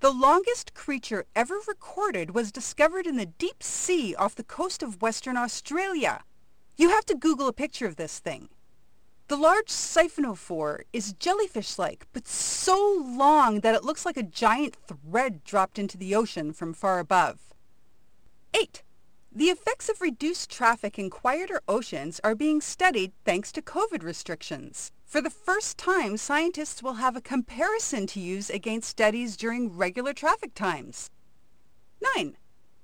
The 0.00 0.10
longest 0.10 0.74
creature 0.74 1.24
ever 1.34 1.58
recorded 1.66 2.34
was 2.34 2.52
discovered 2.52 3.06
in 3.06 3.16
the 3.16 3.24
deep 3.24 3.62
sea 3.62 4.14
off 4.14 4.34
the 4.34 4.44
coast 4.44 4.82
of 4.82 5.00
Western 5.00 5.38
Australia. 5.38 6.22
You 6.76 6.90
have 6.90 7.06
to 7.06 7.14
Google 7.14 7.48
a 7.48 7.52
picture 7.54 7.86
of 7.86 7.96
this 7.96 8.18
thing. 8.18 8.50
The 9.28 9.36
large 9.36 9.68
siphonophore 9.68 10.82
is 10.92 11.14
jellyfish-like, 11.14 12.06
but 12.12 12.28
so 12.28 13.02
long 13.04 13.60
that 13.60 13.74
it 13.74 13.84
looks 13.84 14.04
like 14.04 14.18
a 14.18 14.22
giant 14.22 14.76
thread 14.86 15.42
dropped 15.44 15.78
into 15.78 15.96
the 15.96 16.14
ocean 16.14 16.52
from 16.52 16.74
far 16.74 16.98
above. 16.98 17.38
8. 18.52 18.82
The 19.36 19.50
effects 19.50 19.90
of 19.90 20.00
reduced 20.00 20.50
traffic 20.50 20.98
in 20.98 21.10
quieter 21.10 21.60
oceans 21.68 22.22
are 22.24 22.34
being 22.34 22.62
studied 22.62 23.12
thanks 23.26 23.52
to 23.52 23.60
COVID 23.60 24.02
restrictions. 24.02 24.92
For 25.04 25.20
the 25.20 25.28
first 25.28 25.76
time, 25.76 26.16
scientists 26.16 26.82
will 26.82 26.94
have 26.94 27.16
a 27.16 27.20
comparison 27.20 28.06
to 28.06 28.18
use 28.18 28.48
against 28.48 28.88
studies 28.88 29.36
during 29.36 29.76
regular 29.76 30.14
traffic 30.14 30.54
times. 30.54 31.10
9. 32.16 32.38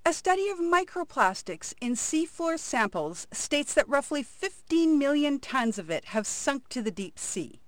A 0.05 0.13
study 0.13 0.51
of 0.51 0.59
microplastics 0.59 1.73
in 1.81 1.95
seafloor 1.95 2.59
samples 2.59 3.27
states 3.33 3.73
that 3.73 3.89
roughly 3.89 4.23
15 4.23 4.99
million 4.99 5.39
tons 5.39 5.79
of 5.79 5.89
it 5.89 6.05
have 6.05 6.27
sunk 6.27 6.69
to 6.69 6.83
the 6.83 6.91
deep 6.91 7.19
sea. 7.19 7.63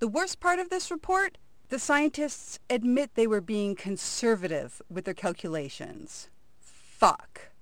The 0.00 0.08
worst 0.08 0.40
part 0.40 0.58
of 0.58 0.70
this 0.70 0.90
report? 0.90 1.38
The 1.68 1.78
scientists 1.78 2.58
admit 2.68 3.14
they 3.14 3.28
were 3.28 3.40
being 3.40 3.76
conservative 3.76 4.82
with 4.90 5.04
their 5.04 5.14
calculations. 5.14 6.30
Fuck. 6.58 7.53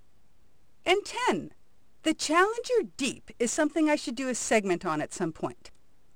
And 0.84 1.04
10. 1.04 1.52
The 2.02 2.14
Challenger 2.14 2.90
Deep 2.96 3.30
is 3.38 3.52
something 3.52 3.88
I 3.88 3.96
should 3.96 4.16
do 4.16 4.28
a 4.28 4.34
segment 4.34 4.84
on 4.84 5.00
at 5.00 5.12
some 5.12 5.32
point. 5.32 5.70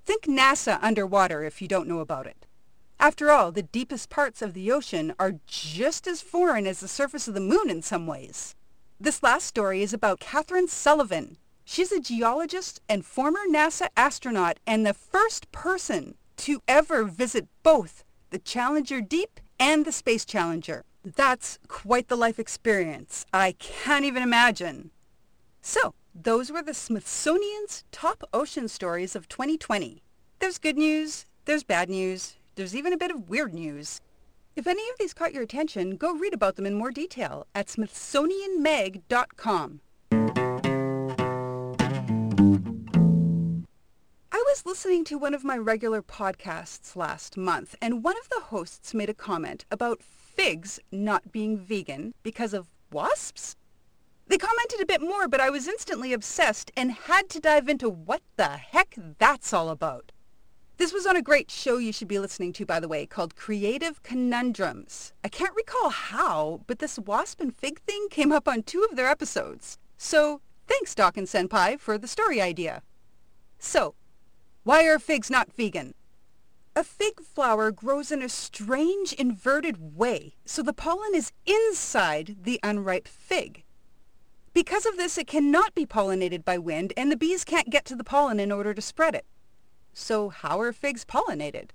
Think 0.05 0.25
NASA 0.25 0.79
underwater 0.83 1.45
if 1.45 1.63
you 1.63 1.69
don't 1.69 1.89
know 1.89 2.01
about 2.01 2.27
it. 2.27 2.47
After 2.99 3.31
all, 3.31 3.53
the 3.53 3.63
deepest 3.63 4.09
parts 4.09 4.41
of 4.41 4.55
the 4.55 4.73
ocean 4.73 5.15
are 5.19 5.35
just 5.47 6.07
as 6.07 6.23
foreign 6.23 6.67
as 6.67 6.81
the 6.81 6.89
surface 6.89 7.29
of 7.29 7.35
the 7.35 7.41
moon 7.41 7.69
in 7.69 7.83
some 7.83 8.07
ways. 8.07 8.55
This 8.99 9.23
last 9.23 9.47
story 9.47 9.83
is 9.83 9.93
about 9.93 10.21
Kathryn 10.21 10.69
Sullivan. 10.69 11.37
She's 11.65 11.93
a 11.93 12.01
geologist 12.01 12.81
and 12.89 13.05
former 13.05 13.41
NASA 13.51 13.89
astronaut 13.97 14.59
and 14.67 14.87
the 14.87 14.95
first 14.95 15.53
person 15.53 16.15
to 16.39 16.63
ever 16.67 17.05
visit 17.05 17.47
both 17.63 18.03
the 18.31 18.39
Challenger 18.39 19.01
Deep 19.01 19.39
and 19.61 19.85
the 19.85 19.93
Space 19.93 20.25
Challenger. 20.25 20.86
That's 21.15 21.61
quite 21.69 22.09
the 22.09 22.17
life 22.17 22.41
experience. 22.41 23.27
I 23.33 23.53
can't 23.61 24.05
even 24.05 24.25
imagine. 24.25 24.91
So, 25.63 25.95
those 26.13 26.51
were 26.51 26.63
the 26.63 26.75
Smithsonian's 26.75 27.85
top 27.93 28.25
ocean 28.35 28.67
stories 28.67 29.15
of 29.15 29.29
2020. 29.29 30.03
There's 30.41 30.59
good 30.59 30.77
news, 30.77 31.27
there's 31.45 31.63
bad 31.63 31.89
news, 31.89 32.35
there's 32.57 32.75
even 32.75 32.93
a 32.93 32.97
bit 32.97 33.13
of 33.13 33.29
weird 33.29 33.55
news. 33.55 34.01
If 34.57 34.67
any 34.67 34.83
of 34.89 34.99
these 34.99 35.15
caught 35.15 35.33
your 35.33 35.45
attention, 35.45 35.95
go 35.95 36.13
read 36.13 36.35
about 36.35 36.57
them 36.57 36.67
in 36.67 36.75
more 36.75 36.91
detail 36.91 37.47
at 37.55 37.69
smithsonianmag.com. 37.69 39.81
was 44.57 44.65
listening 44.65 45.05
to 45.05 45.19
one 45.19 45.35
of 45.35 45.45
my 45.45 45.59
regular 45.59 46.01
podcasts 46.01 46.97
last 46.97 47.37
month, 47.37 47.75
and 47.83 48.03
one 48.03 48.17
of 48.17 48.31
the 48.31 48.41
hosts 48.41 48.95
made 48.95 49.11
a 49.11 49.15
comment 49.15 49.67
about 49.71 50.03
figs 50.03 50.81
not 50.91 51.31
being 51.31 51.59
vegan 51.59 52.15
because 52.23 52.55
of 52.55 52.71
wasps. 52.91 53.55
They 54.29 54.39
commented 54.39 54.81
a 54.81 54.87
bit 54.87 55.03
more, 55.03 55.29
but 55.29 55.43
I 55.43 55.51
was 55.51 55.69
instantly 55.69 56.15
obsessed 56.15 56.71
and 56.75 56.91
had 56.91 57.29
to 57.31 57.41
dive 57.41 57.69
into 57.69 57.91
what 57.91 58.23
the 58.37 58.49
heck 58.49 58.97
that's 59.19 59.53
all 59.53 59.69
about. 59.69 60.11
This 60.79 60.91
was 60.91 61.05
on 61.05 61.17
a 61.17 61.23
great 61.23 61.51
show 61.51 61.77
you 61.77 61.93
should 61.93 62.09
be 62.09 62.19
listening 62.19 62.55
to, 62.55 62.65
by 62.65 62.81
the 62.81 62.89
way, 62.89 63.05
called 63.05 63.37
Creative 63.37 64.03
Conundrums. 64.03 65.13
I 65.23 65.29
can't 65.29 65.55
recall 65.55 65.91
how, 65.91 66.63
but 66.67 66.79
this 66.79 66.99
wasp 66.99 67.43
and 67.43 67.55
fig 67.55 67.81
thing 67.81 68.09
came 68.11 68.33
up 68.33 68.49
on 68.49 68.63
two 68.63 68.87
of 68.91 68.97
their 68.97 69.09
episodes. 69.09 69.77
So 69.99 70.41
thanks, 70.67 70.95
Doc 70.95 71.19
and 71.19 71.27
Senpai, 71.27 71.79
for 71.79 71.99
the 71.99 72.09
story 72.09 72.41
idea. 72.41 72.81
So, 73.59 73.95
why 74.67 74.85
are 74.87 74.99
figs 74.99 75.31
not 75.31 75.53
vegan? 75.53 75.95
A 76.75 76.83
fig 76.83 77.21
flower 77.21 77.71
grows 77.71 78.11
in 78.11 78.21
a 78.21 78.29
strange 78.29 79.13
inverted 79.13 79.97
way, 79.97 80.35
so 80.45 80.61
the 80.61 80.73
pollen 80.73 81.15
is 81.15 81.31
inside 81.47 82.39
the 82.43 82.59
unripe 82.65 83.07
fig. 83.07 83.63
Because 84.53 84.85
of 84.85 84.97
this, 84.97 85.17
it 85.19 85.29
cannot 85.29 85.77
be 85.77 85.87
pollinated 85.87 86.45
by 86.45 86.59
wind, 86.59 86.93
and 86.97 87.13
the 87.13 87.17
bees 87.17 87.45
can't 87.45 87.71
get 87.71 87.85
to 87.85 87.95
the 87.95 88.03
pollen 88.03 88.41
in 88.41 88.51
order 88.51 88.75
to 88.75 88.83
spread 88.83 89.15
it. 89.15 89.25
So 89.93 90.31
how 90.31 90.61
are 90.61 90.73
figs 90.73 91.05
pollinated? 91.05 91.71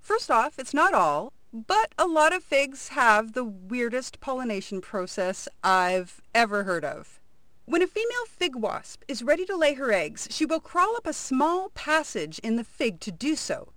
First 0.00 0.28
off, 0.28 0.58
it's 0.58 0.74
not 0.74 0.94
all, 0.94 1.32
but 1.52 1.94
a 1.96 2.08
lot 2.08 2.32
of 2.32 2.42
figs 2.42 2.88
have 2.88 3.34
the 3.34 3.44
weirdest 3.44 4.18
pollination 4.18 4.80
process 4.80 5.46
I've 5.62 6.20
ever 6.34 6.64
heard 6.64 6.84
of. 6.84 7.20
When 7.64 7.80
a 7.80 7.86
female 7.86 8.26
fig 8.26 8.56
wasp 8.56 9.04
is 9.06 9.22
ready 9.22 9.46
to 9.46 9.56
lay 9.56 9.74
her 9.74 9.92
eggs, 9.92 10.26
she 10.30 10.44
will 10.44 10.58
crawl 10.58 10.96
up 10.96 11.06
a 11.06 11.12
small 11.12 11.68
passage 11.70 12.40
in 12.40 12.56
the 12.56 12.64
fig 12.64 12.98
to 13.00 13.12
do 13.12 13.36
so. 13.36 13.72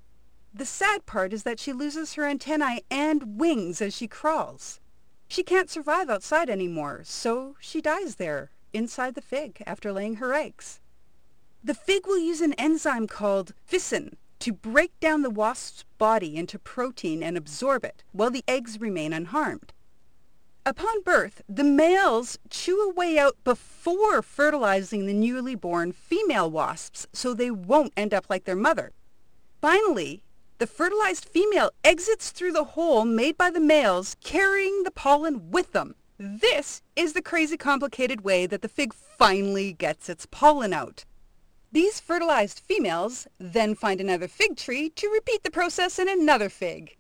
The 0.51 0.65
sad 0.65 1.05
part 1.05 1.33
is 1.33 1.43
that 1.43 1.59
she 1.59 1.71
loses 1.71 2.13
her 2.13 2.25
antennae 2.25 2.83
and 2.89 3.39
wings 3.39 3.83
as 3.83 3.95
she 3.95 4.07
crawls. 4.07 4.79
She 5.27 5.43
can't 5.43 5.69
survive 5.69 6.09
outside 6.09 6.49
anymore, 6.49 7.01
so 7.03 7.57
she 7.59 7.79
dies 7.79 8.15
there, 8.15 8.49
inside 8.73 9.13
the 9.13 9.21
fig, 9.21 9.61
after 9.67 9.93
laying 9.93 10.15
her 10.15 10.33
eggs. 10.33 10.79
The 11.63 11.75
fig 11.75 12.07
will 12.07 12.17
use 12.17 12.41
an 12.41 12.53
enzyme 12.53 13.05
called 13.05 13.53
ficin 13.67 14.17
to 14.39 14.51
break 14.51 14.99
down 14.99 15.21
the 15.21 15.29
wasp's 15.29 15.85
body 15.99 16.35
into 16.35 16.57
protein 16.57 17.21
and 17.21 17.37
absorb 17.37 17.85
it, 17.85 18.03
while 18.13 18.31
the 18.31 18.43
eggs 18.47 18.81
remain 18.81 19.13
unharmed. 19.13 19.73
Upon 20.67 21.03
birth, 21.03 21.43
the 21.47 21.63
males 21.63 22.39
chew 22.49 22.81
a 22.81 22.91
way 22.91 23.19
out 23.19 23.37
before 23.43 24.23
fertilizing 24.23 25.05
the 25.05 25.13
newly 25.13 25.53
born 25.53 25.91
female 25.91 26.49
wasps 26.49 27.05
so 27.13 27.35
they 27.35 27.51
won't 27.51 27.93
end 27.95 28.15
up 28.15 28.25
like 28.31 28.45
their 28.45 28.55
mother. 28.55 28.91
Finally, 29.61 30.23
the 30.57 30.65
fertilized 30.65 31.25
female 31.25 31.69
exits 31.83 32.31
through 32.31 32.53
the 32.53 32.63
hole 32.63 33.05
made 33.05 33.37
by 33.37 33.51
the 33.51 33.59
males, 33.59 34.17
carrying 34.21 34.81
the 34.81 34.89
pollen 34.89 35.51
with 35.51 35.71
them. 35.71 35.93
This 36.17 36.81
is 36.95 37.13
the 37.13 37.21
crazy 37.21 37.57
complicated 37.57 38.21
way 38.21 38.47
that 38.47 38.63
the 38.63 38.67
fig 38.67 38.91
finally 38.91 39.71
gets 39.71 40.09
its 40.09 40.25
pollen 40.25 40.73
out. 40.73 41.05
These 41.71 41.99
fertilized 41.99 42.59
females 42.59 43.27
then 43.37 43.75
find 43.75 44.01
another 44.01 44.27
fig 44.27 44.57
tree 44.57 44.89
to 44.91 45.09
repeat 45.09 45.43
the 45.43 45.51
process 45.51 45.99
in 45.99 46.09
another 46.09 46.49
fig. 46.49 46.95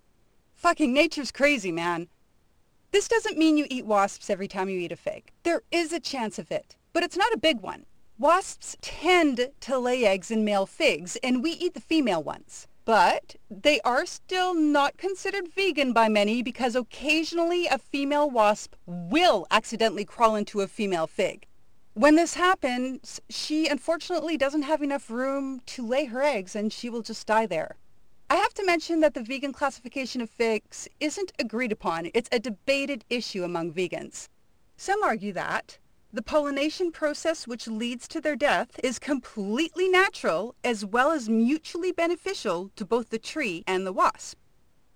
Fucking 0.53 0.93
nature's 0.93 1.31
crazy, 1.31 1.71
man. 1.71 2.09
This 2.95 3.09
doesn't 3.09 3.37
mean 3.37 3.57
you 3.57 3.67
eat 3.69 3.85
wasps 3.85 4.29
every 4.29 4.47
time 4.47 4.69
you 4.69 4.79
eat 4.79 4.93
a 4.93 4.95
fig. 4.95 5.29
There 5.43 5.63
is 5.69 5.91
a 5.91 5.99
chance 5.99 6.39
of 6.39 6.49
it, 6.49 6.77
but 6.93 7.03
it's 7.03 7.17
not 7.17 7.33
a 7.33 7.37
big 7.37 7.59
one. 7.59 7.85
Wasps 8.17 8.77
tend 8.79 9.49
to 9.59 9.77
lay 9.77 10.05
eggs 10.05 10.31
in 10.31 10.45
male 10.45 10.65
figs, 10.65 11.17
and 11.21 11.43
we 11.43 11.51
eat 11.51 11.73
the 11.73 11.81
female 11.81 12.23
ones. 12.23 12.67
But 12.85 13.35
they 13.51 13.81
are 13.81 14.05
still 14.05 14.53
not 14.53 14.95
considered 14.95 15.49
vegan 15.49 15.91
by 15.91 16.07
many 16.07 16.41
because 16.41 16.73
occasionally 16.73 17.67
a 17.67 17.79
female 17.79 18.29
wasp 18.29 18.75
will 18.85 19.45
accidentally 19.51 20.05
crawl 20.05 20.37
into 20.37 20.61
a 20.61 20.67
female 20.67 21.05
fig. 21.05 21.47
When 21.95 22.15
this 22.15 22.35
happens, 22.35 23.19
she 23.29 23.67
unfortunately 23.67 24.37
doesn't 24.37 24.61
have 24.61 24.81
enough 24.81 25.09
room 25.09 25.59
to 25.65 25.85
lay 25.85 26.05
her 26.05 26.21
eggs 26.21 26.55
and 26.55 26.71
she 26.71 26.89
will 26.89 27.01
just 27.01 27.27
die 27.27 27.45
there. 27.45 27.75
I 28.27 28.37
have 28.37 28.55
to 28.55 28.65
mention 28.65 29.01
that 29.01 29.13
the 29.13 29.21
vegan 29.21 29.53
classification 29.53 30.19
of 30.19 30.31
figs 30.31 30.87
isn't 30.99 31.31
agreed 31.37 31.71
upon. 31.71 32.09
It's 32.15 32.29
a 32.31 32.39
debated 32.39 33.05
issue 33.07 33.43
among 33.43 33.73
vegans. 33.73 34.29
Some 34.77 35.03
argue 35.03 35.31
that 35.33 35.77
the 36.11 36.23
pollination 36.23 36.91
process 36.91 37.45
which 37.45 37.67
leads 37.67 38.07
to 38.07 38.19
their 38.19 38.35
death 38.35 38.79
is 38.83 38.97
completely 38.97 39.87
natural 39.87 40.55
as 40.63 40.83
well 40.83 41.11
as 41.11 41.29
mutually 41.29 41.91
beneficial 41.91 42.71
to 42.75 42.83
both 42.83 43.11
the 43.11 43.19
tree 43.19 43.63
and 43.67 43.85
the 43.85 43.93
wasp. 43.93 44.39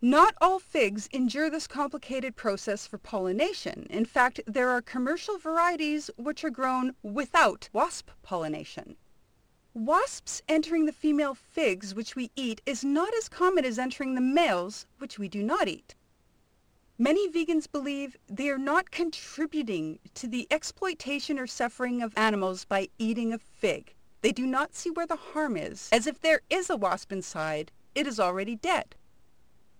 Not 0.01 0.33
all 0.41 0.57
figs 0.57 1.07
endure 1.11 1.51
this 1.51 1.67
complicated 1.67 2.35
process 2.35 2.87
for 2.87 2.97
pollination. 2.97 3.85
In 3.91 4.05
fact, 4.05 4.39
there 4.47 4.69
are 4.69 4.81
commercial 4.81 5.37
varieties 5.37 6.09
which 6.17 6.43
are 6.43 6.49
grown 6.49 6.95
without 7.03 7.69
wasp 7.73 8.09
pollination. 8.23 8.95
Wasps 9.75 10.41
entering 10.49 10.87
the 10.87 10.91
female 10.91 11.35
figs 11.35 11.93
which 11.93 12.15
we 12.15 12.31
eat 12.35 12.59
is 12.65 12.83
not 12.83 13.13
as 13.13 13.29
common 13.29 13.63
as 13.63 13.77
entering 13.77 14.15
the 14.15 14.21
males 14.21 14.87
which 14.97 15.19
we 15.19 15.27
do 15.27 15.43
not 15.43 15.67
eat. 15.67 15.93
Many 16.97 17.29
vegans 17.29 17.71
believe 17.71 18.17
they 18.27 18.49
are 18.49 18.57
not 18.57 18.89
contributing 18.89 19.99
to 20.15 20.27
the 20.27 20.47
exploitation 20.49 21.37
or 21.37 21.45
suffering 21.45 22.01
of 22.01 22.17
animals 22.17 22.65
by 22.65 22.89
eating 22.97 23.31
a 23.31 23.37
fig. 23.37 23.93
They 24.21 24.31
do 24.31 24.47
not 24.47 24.73
see 24.73 24.89
where 24.89 25.07
the 25.07 25.15
harm 25.15 25.55
is, 25.55 25.87
as 25.91 26.07
if 26.07 26.19
there 26.19 26.41
is 26.49 26.69
a 26.69 26.75
wasp 26.75 27.11
inside, 27.11 27.71
it 27.93 28.07
is 28.07 28.19
already 28.19 28.55
dead. 28.55 28.95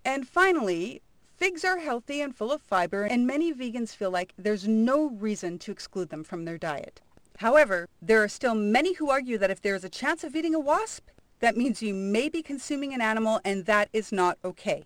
And 0.05 0.27
finally, 0.27 1.01
figs 1.35 1.65
are 1.65 1.79
healthy 1.79 2.21
and 2.21 2.35
full 2.35 2.51
of 2.51 2.61
fiber, 2.61 3.03
and 3.03 3.25
many 3.25 3.51
vegans 3.53 3.95
feel 3.95 4.11
like 4.11 4.33
there's 4.37 4.67
no 4.67 5.09
reason 5.09 5.57
to 5.59 5.71
exclude 5.71 6.09
them 6.09 6.23
from 6.23 6.45
their 6.45 6.57
diet. 6.57 7.01
However, 7.39 7.87
there 8.01 8.21
are 8.21 8.27
still 8.27 8.53
many 8.53 8.95
who 8.95 9.09
argue 9.09 9.37
that 9.37 9.49
if 9.49 9.61
there 9.61 9.75
is 9.75 9.85
a 9.85 9.89
chance 9.89 10.25
of 10.25 10.35
eating 10.35 10.53
a 10.53 10.59
wasp, 10.59 11.07
that 11.39 11.55
means 11.55 11.81
you 11.81 11.93
may 11.93 12.27
be 12.27 12.43
consuming 12.43 12.93
an 12.93 12.99
animal 12.99 13.39
and 13.45 13.65
that 13.65 13.87
is 13.93 14.11
not 14.11 14.37
okay. 14.43 14.83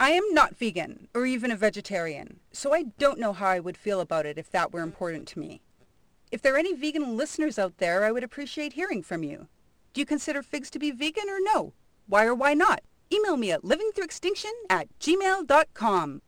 I 0.00 0.12
am 0.12 0.24
not 0.32 0.56
vegan 0.56 1.08
or 1.12 1.26
even 1.26 1.50
a 1.50 1.56
vegetarian, 1.56 2.40
so 2.50 2.72
I 2.72 2.84
don't 2.98 3.18
know 3.18 3.34
how 3.34 3.48
I 3.48 3.60
would 3.60 3.76
feel 3.76 4.00
about 4.00 4.24
it 4.24 4.38
if 4.38 4.50
that 4.52 4.72
were 4.72 4.80
important 4.80 5.28
to 5.28 5.38
me. 5.38 5.60
If 6.30 6.40
there 6.40 6.54
are 6.54 6.58
any 6.58 6.72
vegan 6.72 7.14
listeners 7.18 7.58
out 7.58 7.76
there, 7.76 8.04
I 8.04 8.10
would 8.10 8.24
appreciate 8.24 8.72
hearing 8.72 9.02
from 9.02 9.22
you. 9.22 9.48
Do 9.92 10.00
you 10.00 10.06
consider 10.06 10.42
figs 10.42 10.70
to 10.70 10.78
be 10.78 10.92
vegan 10.92 11.28
or 11.28 11.40
no? 11.40 11.74
Why 12.06 12.24
or 12.24 12.34
why 12.34 12.54
not? 12.54 12.80
Email 13.12 13.36
me 13.36 13.52
at 13.52 13.64
livingthroughextinction 13.64 14.52
at 14.70 14.88
gmail.com. 14.98 16.22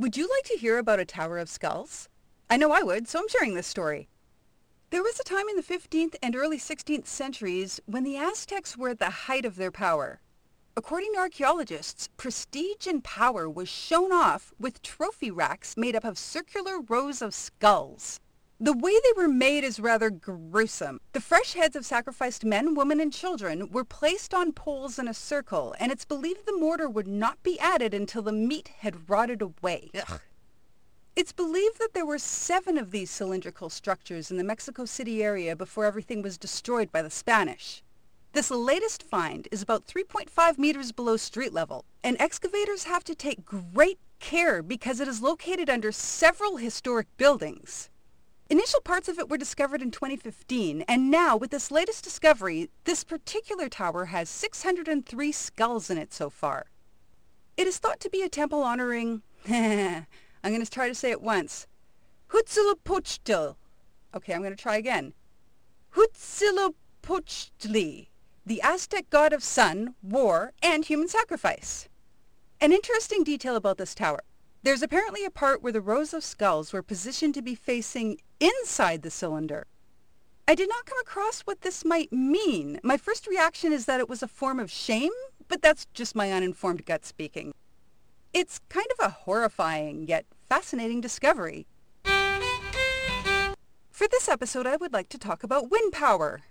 Would 0.00 0.16
you 0.16 0.30
like 0.34 0.44
to 0.44 0.56
hear 0.56 0.78
about 0.78 0.98
a 0.98 1.04
Tower 1.04 1.36
of 1.36 1.50
Skulls? 1.50 2.08
I 2.48 2.56
know 2.56 2.72
I 2.72 2.82
would, 2.82 3.06
so 3.06 3.18
I'm 3.18 3.28
sharing 3.28 3.52
this 3.52 3.66
story. 3.66 4.08
There 4.88 5.02
was 5.02 5.20
a 5.20 5.24
time 5.24 5.46
in 5.50 5.56
the 5.56 5.62
15th 5.62 6.14
and 6.22 6.34
early 6.34 6.56
16th 6.56 7.06
centuries 7.06 7.80
when 7.84 8.02
the 8.02 8.16
Aztecs 8.16 8.78
were 8.78 8.88
at 8.88 8.98
the 8.98 9.10
height 9.10 9.44
of 9.44 9.56
their 9.56 9.70
power. 9.70 10.22
According 10.74 11.12
to 11.12 11.18
archaeologists, 11.18 12.08
prestige 12.16 12.86
and 12.86 13.04
power 13.04 13.46
was 13.46 13.68
shown 13.68 14.10
off 14.10 14.54
with 14.58 14.80
trophy 14.80 15.30
racks 15.30 15.76
made 15.76 15.94
up 15.94 16.04
of 16.04 16.16
circular 16.16 16.80
rows 16.80 17.20
of 17.20 17.34
skulls. 17.34 18.20
The 18.62 18.74
way 18.74 18.92
they 18.92 19.12
were 19.16 19.26
made 19.26 19.64
is 19.64 19.80
rather 19.80 20.10
gruesome. 20.10 21.00
The 21.14 21.20
fresh 21.22 21.54
heads 21.54 21.76
of 21.76 21.86
sacrificed 21.86 22.44
men, 22.44 22.74
women, 22.74 23.00
and 23.00 23.10
children 23.10 23.70
were 23.70 23.84
placed 23.84 24.34
on 24.34 24.52
poles 24.52 24.98
in 24.98 25.08
a 25.08 25.14
circle, 25.14 25.74
and 25.80 25.90
it's 25.90 26.04
believed 26.04 26.44
the 26.44 26.58
mortar 26.58 26.86
would 26.86 27.06
not 27.06 27.42
be 27.42 27.58
added 27.58 27.94
until 27.94 28.20
the 28.20 28.32
meat 28.32 28.68
had 28.80 29.08
rotted 29.08 29.40
away. 29.40 29.88
Ugh. 29.94 30.20
It's 31.16 31.32
believed 31.32 31.78
that 31.78 31.94
there 31.94 32.04
were 32.04 32.18
seven 32.18 32.76
of 32.76 32.90
these 32.90 33.10
cylindrical 33.10 33.70
structures 33.70 34.30
in 34.30 34.36
the 34.36 34.44
Mexico 34.44 34.84
City 34.84 35.24
area 35.24 35.56
before 35.56 35.86
everything 35.86 36.20
was 36.20 36.36
destroyed 36.36 36.92
by 36.92 37.00
the 37.00 37.08
Spanish. 37.08 37.82
This 38.34 38.50
latest 38.50 39.02
find 39.02 39.48
is 39.50 39.62
about 39.62 39.86
3.5 39.86 40.58
meters 40.58 40.92
below 40.92 41.16
street 41.16 41.54
level, 41.54 41.86
and 42.04 42.14
excavators 42.20 42.84
have 42.84 43.04
to 43.04 43.14
take 43.14 43.46
great 43.46 43.98
care 44.18 44.62
because 44.62 45.00
it 45.00 45.08
is 45.08 45.22
located 45.22 45.70
under 45.70 45.90
several 45.90 46.58
historic 46.58 47.06
buildings. 47.16 47.88
Initial 48.50 48.80
parts 48.80 49.08
of 49.08 49.18
it 49.20 49.30
were 49.30 49.38
discovered 49.38 49.80
in 49.80 49.92
2015, 49.92 50.82
and 50.88 51.08
now 51.08 51.36
with 51.36 51.52
this 51.52 51.70
latest 51.70 52.02
discovery, 52.02 52.68
this 52.82 53.04
particular 53.04 53.68
tower 53.68 54.06
has 54.06 54.28
603 54.28 55.30
skulls 55.30 55.88
in 55.88 55.96
it 55.96 56.12
so 56.12 56.28
far. 56.28 56.66
It 57.56 57.68
is 57.68 57.78
thought 57.78 58.00
to 58.00 58.10
be 58.10 58.22
a 58.22 58.28
temple 58.28 58.64
honoring, 58.64 59.22
I'm 59.48 60.06
going 60.42 60.64
to 60.64 60.68
try 60.68 60.88
to 60.88 60.96
say 60.96 61.12
it 61.12 61.22
once, 61.22 61.68
Huitzilopochtli. 62.30 63.54
Okay, 64.16 64.34
I'm 64.34 64.42
going 64.42 64.56
to 64.56 64.60
try 64.60 64.74
again. 64.74 65.14
Huitzilopochtli, 65.94 68.08
the 68.44 68.62
Aztec 68.64 69.08
god 69.10 69.32
of 69.32 69.44
sun, 69.44 69.94
war, 70.02 70.54
and 70.60 70.84
human 70.84 71.06
sacrifice. 71.06 71.88
An 72.60 72.72
interesting 72.72 73.22
detail 73.22 73.54
about 73.54 73.78
this 73.78 73.94
tower. 73.94 74.24
There's 74.62 74.82
apparently 74.82 75.24
a 75.24 75.30
part 75.30 75.62
where 75.62 75.72
the 75.72 75.80
rows 75.80 76.12
of 76.12 76.22
skulls 76.22 76.70
were 76.70 76.82
positioned 76.82 77.32
to 77.32 77.40
be 77.40 77.54
facing 77.54 78.18
inside 78.40 79.00
the 79.00 79.10
cylinder. 79.10 79.66
I 80.46 80.54
did 80.54 80.68
not 80.68 80.84
come 80.84 80.98
across 81.00 81.40
what 81.42 81.62
this 81.62 81.82
might 81.82 82.12
mean. 82.12 82.78
My 82.82 82.98
first 82.98 83.26
reaction 83.26 83.72
is 83.72 83.86
that 83.86 84.00
it 84.00 84.08
was 84.08 84.22
a 84.22 84.28
form 84.28 84.60
of 84.60 84.70
shame, 84.70 85.12
but 85.48 85.62
that's 85.62 85.86
just 85.94 86.14
my 86.14 86.30
uninformed 86.30 86.84
gut 86.84 87.06
speaking. 87.06 87.54
It's 88.34 88.60
kind 88.68 88.86
of 88.98 89.06
a 89.06 89.10
horrifying 89.10 90.06
yet 90.06 90.26
fascinating 90.50 91.00
discovery. 91.00 91.66
For 92.04 94.08
this 94.08 94.28
episode, 94.28 94.66
I 94.66 94.76
would 94.76 94.92
like 94.92 95.08
to 95.10 95.18
talk 95.18 95.42
about 95.42 95.70
wind 95.70 95.94
power. 95.94 96.42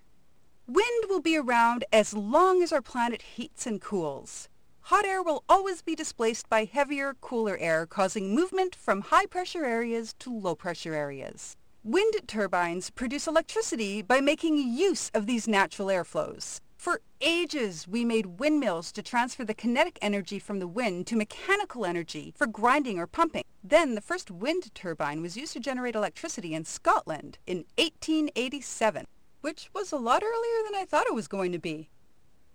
Wind 0.65 1.05
will 1.09 1.21
be 1.21 1.37
around 1.37 1.85
as 1.93 2.15
long 2.15 2.63
as 2.63 2.71
our 2.71 2.81
planet 2.81 3.21
heats 3.21 3.67
and 3.67 3.79
cools 3.79 4.49
hot 4.81 5.05
air 5.05 5.21
will 5.21 5.43
always 5.47 5.81
be 5.81 5.95
displaced 5.95 6.49
by 6.49 6.65
heavier, 6.65 7.15
cooler 7.21 7.57
air, 7.57 7.85
causing 7.85 8.33
movement 8.33 8.75
from 8.75 9.01
high-pressure 9.01 9.65
areas 9.65 10.13
to 10.19 10.37
low-pressure 10.37 10.93
areas. 10.93 11.55
Wind 11.83 12.13
turbines 12.27 12.89
produce 12.89 13.27
electricity 13.27 14.01
by 14.01 14.19
making 14.19 14.57
use 14.57 15.09
of 15.13 15.25
these 15.25 15.47
natural 15.47 15.87
airflows. 15.87 16.59
For 16.77 17.01
ages, 17.19 17.87
we 17.87 18.05
made 18.05 18.39
windmills 18.39 18.91
to 18.93 19.03
transfer 19.03 19.43
the 19.43 19.53
kinetic 19.53 19.99
energy 20.01 20.39
from 20.39 20.59
the 20.59 20.67
wind 20.67 21.07
to 21.07 21.15
mechanical 21.15 21.85
energy 21.85 22.33
for 22.37 22.47
grinding 22.47 22.97
or 22.99 23.07
pumping. 23.07 23.43
Then 23.63 23.95
the 23.95 24.01
first 24.01 24.31
wind 24.31 24.73
turbine 24.73 25.21
was 25.21 25.35
used 25.35 25.53
to 25.53 25.59
generate 25.59 25.95
electricity 25.95 26.53
in 26.53 26.63
Scotland 26.63 27.37
in 27.45 27.65
1887, 27.77 29.05
which 29.41 29.69
was 29.73 29.91
a 29.91 29.97
lot 29.97 30.23
earlier 30.23 30.63
than 30.65 30.75
I 30.75 30.85
thought 30.85 31.07
it 31.07 31.13
was 31.13 31.27
going 31.27 31.51
to 31.51 31.59
be. 31.59 31.89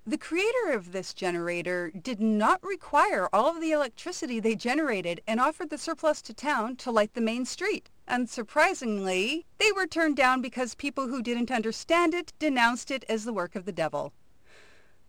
The 0.07 0.19
creator 0.19 0.73
of 0.73 0.93
this 0.93 1.14
generator 1.14 1.90
did 1.90 2.21
not 2.21 2.62
require 2.62 3.27
all 3.33 3.49
of 3.49 3.62
the 3.62 3.73
electricity 3.73 4.38
they 4.38 4.55
generated 4.55 5.23
and 5.27 5.40
offered 5.40 5.71
the 5.71 5.79
surplus 5.79 6.21
to 6.23 6.35
town 6.35 6.77
to 6.77 6.90
light 6.90 7.14
the 7.14 7.23
main 7.23 7.47
street. 7.47 7.88
Unsurprisingly, 8.07 9.45
they 9.57 9.73
were 9.73 9.87
turned 9.87 10.19
down 10.19 10.43
because 10.43 10.75
people 10.75 11.09
who 11.09 11.23
didn't 11.23 11.51
understand 11.51 12.12
it 12.12 12.35
denounced 12.38 12.90
it 12.90 13.03
as 13.09 13.25
the 13.25 13.33
work 13.33 13.57
of 13.57 13.64
the 13.64 13.73
devil. 13.73 14.12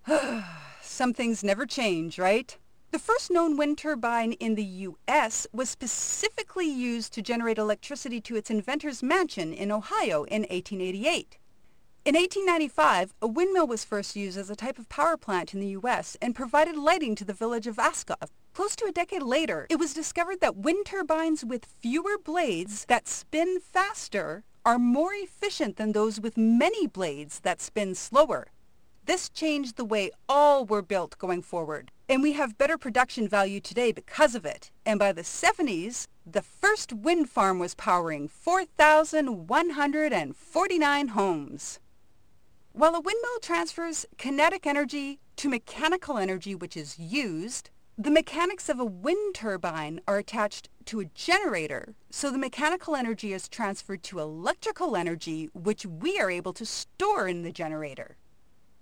Some 0.81 1.13
things 1.13 1.43
never 1.43 1.65
change, 1.65 2.17
right? 2.17 2.57
The 2.91 2.99
first 2.99 3.29
known 3.29 3.57
wind 3.57 3.77
turbine 3.77 4.31
in 4.31 4.55
the 4.55 4.63
U.S. 4.63 5.45
was 5.51 5.69
specifically 5.69 6.71
used 6.71 7.11
to 7.15 7.21
generate 7.21 7.57
electricity 7.57 8.21
to 8.21 8.37
its 8.37 8.49
inventor's 8.49 9.03
mansion 9.03 9.51
in 9.51 9.73
Ohio 9.73 10.23
in 10.23 10.43
1888. 10.43 11.37
In 12.05 12.13
1895, 12.13 13.13
a 13.19 13.25
windmill 13.25 13.65
was 13.65 13.83
first 13.83 14.15
used 14.15 14.37
as 14.37 14.51
a 14.51 14.55
type 14.55 14.77
of 14.77 14.87
power 14.89 15.17
plant 15.17 15.55
in 15.55 15.59
the 15.59 15.69
U.S. 15.69 16.15
and 16.21 16.35
provided 16.35 16.77
lighting 16.77 17.15
to 17.15 17.25
the 17.25 17.33
village 17.33 17.65
of 17.65 17.77
Askov. 17.77 18.29
Close 18.53 18.75
to 18.75 18.85
a 18.85 18.91
decade 18.91 19.23
later, 19.23 19.65
it 19.71 19.79
was 19.79 19.95
discovered 19.95 20.39
that 20.39 20.55
wind 20.55 20.85
turbines 20.85 21.43
with 21.43 21.65
fewer 21.65 22.19
blades 22.23 22.85
that 22.85 23.07
spin 23.07 23.59
faster 23.59 24.43
are 24.63 24.77
more 24.77 25.15
efficient 25.15 25.77
than 25.77 25.93
those 25.93 26.19
with 26.19 26.37
many 26.37 26.85
blades 26.85 27.39
that 27.39 27.59
spin 27.59 27.95
slower. 27.95 28.51
This 29.05 29.27
changed 29.27 29.75
the 29.75 29.83
way 29.83 30.11
all 30.29 30.63
were 30.63 30.83
built 30.83 31.17
going 31.17 31.41
forward, 31.41 31.89
and 32.07 32.21
we 32.21 32.33
have 32.33 32.59
better 32.59 32.77
production 32.77 33.27
value 33.27 33.59
today 33.59 33.91
because 33.91 34.35
of 34.35 34.45
it. 34.45 34.69
And 34.85 34.99
by 34.99 35.11
the 35.11 35.23
70s, 35.23 36.05
the 36.23 36.43
first 36.43 36.93
wind 36.93 37.31
farm 37.31 37.57
was 37.57 37.73
powering 37.73 38.27
4,149 38.27 41.07
homes. 41.07 41.79
While 42.77 42.95
a 42.95 42.99
windmill 42.99 43.39
transfers 43.41 44.05
kinetic 44.17 44.67
energy 44.67 45.21
to 45.37 45.47
mechanical 45.47 46.17
energy 46.17 46.55
which 46.55 46.75
is 46.75 46.99
used, 46.99 47.69
the 47.97 48.11
mechanics 48.11 48.67
of 48.67 48.81
a 48.81 48.85
wind 48.85 49.33
turbine 49.33 50.01
are 50.09 50.17
attached 50.17 50.67
to 50.87 50.99
a 50.99 51.05
generator, 51.05 51.95
so 52.09 52.29
the 52.29 52.37
mechanical 52.37 52.97
energy 52.97 53.31
is 53.31 53.47
transferred 53.47 54.03
to 54.03 54.19
electrical 54.19 54.97
energy 54.97 55.49
which 55.53 55.85
we 55.85 56.19
are 56.19 56.29
able 56.29 56.51
to 56.51 56.65
store 56.65 57.29
in 57.29 57.43
the 57.43 57.51
generator. 57.53 58.17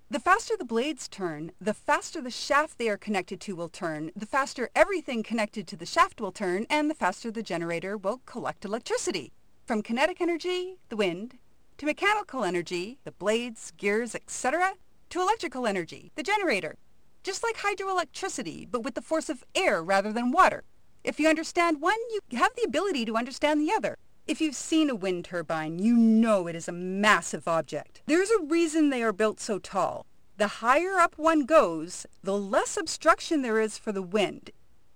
The 0.09 0.19
faster 0.19 0.57
the 0.57 0.65
blades 0.65 1.07
turn, 1.07 1.51
the 1.61 1.75
faster 1.75 2.19
the 2.19 2.31
shaft 2.31 2.79
they 2.79 2.89
are 2.89 2.97
connected 2.97 3.39
to 3.41 3.55
will 3.55 3.69
turn, 3.69 4.09
the 4.15 4.25
faster 4.25 4.71
everything 4.75 5.21
connected 5.21 5.67
to 5.67 5.75
the 5.75 5.85
shaft 5.85 6.19
will 6.19 6.31
turn, 6.31 6.65
and 6.67 6.89
the 6.89 6.95
faster 6.95 7.29
the 7.29 7.43
generator 7.43 7.95
will 7.95 8.21
collect 8.25 8.65
electricity. 8.65 9.33
From 9.67 9.83
kinetic 9.83 10.19
energy, 10.19 10.77
the 10.89 10.97
wind, 10.97 11.37
to 11.83 11.87
mechanical 11.87 12.45
energy, 12.45 12.97
the 13.03 13.11
blades, 13.11 13.73
gears, 13.75 14.15
etc., 14.15 14.75
to 15.09 15.19
electrical 15.19 15.67
energy, 15.67 16.13
the 16.15 16.23
generator. 16.23 16.77
Just 17.23 17.43
like 17.43 17.57
hydroelectricity, 17.57 18.65
but 18.71 18.83
with 18.83 18.95
the 18.95 19.01
force 19.01 19.27
of 19.29 19.43
air 19.53 19.83
rather 19.83 20.13
than 20.13 20.31
water. 20.31 20.63
If 21.03 21.19
you 21.19 21.27
understand 21.27 21.81
one, 21.81 21.97
you 22.09 22.37
have 22.37 22.55
the 22.55 22.63
ability 22.63 23.03
to 23.05 23.17
understand 23.17 23.59
the 23.59 23.73
other. 23.73 23.97
If 24.25 24.39
you've 24.39 24.55
seen 24.55 24.89
a 24.89 24.95
wind 24.95 25.25
turbine, 25.25 25.77
you 25.77 25.97
know 25.97 26.47
it 26.47 26.55
is 26.55 26.69
a 26.69 26.71
massive 26.71 27.49
object. 27.49 28.01
There's 28.05 28.29
a 28.29 28.43
reason 28.43 28.89
they 28.89 29.03
are 29.03 29.11
built 29.11 29.41
so 29.41 29.59
tall. 29.59 30.05
The 30.37 30.63
higher 30.63 30.97
up 30.97 31.17
one 31.17 31.45
goes, 31.45 32.05
the 32.23 32.37
less 32.37 32.77
obstruction 32.77 33.41
there 33.41 33.59
is 33.59 33.77
for 33.77 33.91
the 33.91 34.01
wind. 34.01 34.51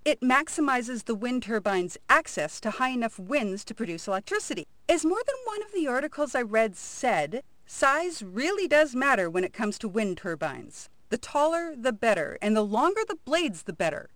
It 0.07 0.21
maximizes 0.21 1.03
the 1.03 1.15
wind 1.15 1.43
turbine's 1.43 1.97
access 2.07 2.61
to 2.61 2.71
high 2.71 2.91
enough 2.91 3.19
winds 3.19 3.65
to 3.65 3.75
produce 3.75 4.07
electricity. 4.07 4.65
As 4.87 5.03
more 5.03 5.19
than 5.27 5.35
one 5.43 5.61
of 5.61 5.73
the 5.73 5.85
articles 5.85 6.33
I 6.33 6.43
read 6.43 6.77
said, 6.77 7.43
size 7.65 8.23
really 8.23 8.69
does 8.69 8.95
matter 8.95 9.29
when 9.29 9.43
it 9.43 9.51
comes 9.51 9.77
to 9.79 9.89
wind 9.89 10.17
turbines. 10.17 10.87
The 11.09 11.17
taller, 11.17 11.75
the 11.75 11.91
better, 11.91 12.37
and 12.41 12.55
the 12.55 12.61
longer 12.61 13.01
the 13.05 13.17
blades, 13.25 13.63
the 13.63 13.73
better. 13.73 14.09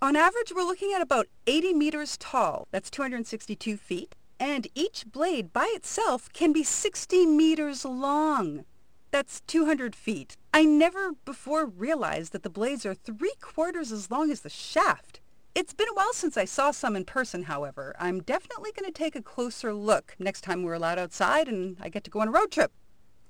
On 0.00 0.14
average, 0.14 0.52
we're 0.54 0.62
looking 0.62 0.92
at 0.92 1.02
about 1.02 1.26
80 1.48 1.74
meters 1.74 2.16
tall. 2.18 2.68
That's 2.70 2.88
262 2.88 3.76
feet. 3.76 4.14
And 4.38 4.68
each 4.76 5.06
blade 5.10 5.52
by 5.52 5.68
itself 5.74 6.32
can 6.32 6.52
be 6.52 6.62
60 6.62 7.26
meters 7.26 7.84
long. 7.84 8.64
That's 9.10 9.40
200 9.48 9.96
feet. 9.96 10.36
I 10.54 10.64
never 10.64 11.14
before 11.24 11.66
realized 11.66 12.32
that 12.32 12.44
the 12.44 12.48
blades 12.48 12.86
are 12.86 12.94
three 12.94 13.34
quarters 13.40 13.90
as 13.90 14.08
long 14.08 14.30
as 14.30 14.42
the 14.42 14.48
shaft. 14.48 15.18
It's 15.54 15.74
been 15.74 15.88
a 15.90 15.94
while 15.94 16.14
since 16.14 16.38
I 16.38 16.46
saw 16.46 16.70
some 16.70 16.96
in 16.96 17.04
person, 17.04 17.42
however. 17.42 17.94
I'm 17.98 18.22
definitely 18.22 18.70
going 18.72 18.90
to 18.90 18.98
take 18.98 19.14
a 19.14 19.20
closer 19.20 19.74
look 19.74 20.16
next 20.18 20.40
time 20.40 20.62
we're 20.62 20.72
allowed 20.72 20.98
outside 20.98 21.46
and 21.46 21.76
I 21.78 21.90
get 21.90 22.04
to 22.04 22.10
go 22.10 22.20
on 22.20 22.28
a 22.28 22.30
road 22.30 22.50
trip. 22.50 22.72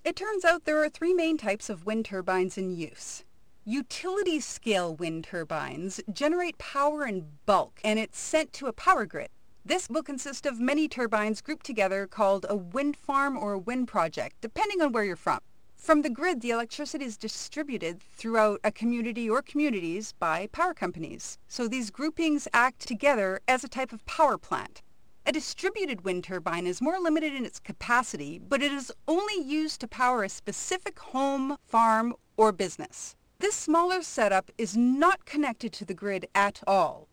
It 0.04 0.14
turns 0.14 0.44
out 0.44 0.64
there 0.64 0.80
are 0.85 0.88
three 0.88 1.14
main 1.14 1.37
types 1.37 1.68
of 1.68 1.85
wind 1.85 2.04
turbines 2.04 2.56
in 2.56 2.76
use. 2.76 3.24
Utility 3.64 4.38
scale 4.38 4.94
wind 4.94 5.24
turbines 5.24 6.00
generate 6.12 6.58
power 6.58 7.04
in 7.04 7.26
bulk 7.44 7.80
and 7.82 7.98
it's 7.98 8.20
sent 8.20 8.52
to 8.52 8.68
a 8.68 8.72
power 8.72 9.04
grid. 9.04 9.28
This 9.64 9.88
will 9.88 10.04
consist 10.04 10.46
of 10.46 10.61
many 10.61 10.87
turbines 10.87 11.40
grouped 11.40 11.66
together 11.66 12.06
called 12.06 12.46
a 12.48 12.54
wind 12.54 12.96
farm 12.96 13.37
or 13.37 13.52
a 13.52 13.58
wind 13.58 13.88
project, 13.88 14.37
depending 14.40 14.80
on 14.80 14.92
where 14.92 15.04
you're 15.04 15.16
from. 15.16 15.40
From 15.82 16.02
the 16.02 16.10
grid, 16.10 16.42
the 16.42 16.50
electricity 16.50 17.04
is 17.04 17.16
distributed 17.16 18.00
throughout 18.00 18.60
a 18.62 18.70
community 18.70 19.28
or 19.28 19.42
communities 19.42 20.12
by 20.12 20.46
power 20.52 20.74
companies. 20.74 21.38
So 21.48 21.66
these 21.66 21.90
groupings 21.90 22.46
act 22.52 22.86
together 22.86 23.40
as 23.48 23.64
a 23.64 23.68
type 23.68 23.92
of 23.92 24.06
power 24.06 24.38
plant. 24.38 24.80
A 25.26 25.32
distributed 25.32 26.04
wind 26.04 26.22
turbine 26.22 26.68
is 26.68 26.80
more 26.80 27.00
limited 27.00 27.34
in 27.34 27.44
its 27.44 27.58
capacity, 27.58 28.38
but 28.38 28.62
it 28.62 28.70
is 28.70 28.92
only 29.08 29.42
used 29.42 29.80
to 29.80 29.88
power 29.88 30.22
a 30.22 30.28
specific 30.28 31.00
home, 31.00 31.56
farm, 31.66 32.14
or 32.36 32.52
business. 32.52 33.16
This 33.40 33.56
smaller 33.56 34.02
setup 34.02 34.52
is 34.56 34.76
not 34.76 35.24
connected 35.24 35.72
to 35.72 35.84
the 35.84 35.94
grid 35.94 36.28
at 36.32 36.62
all. 36.64 37.08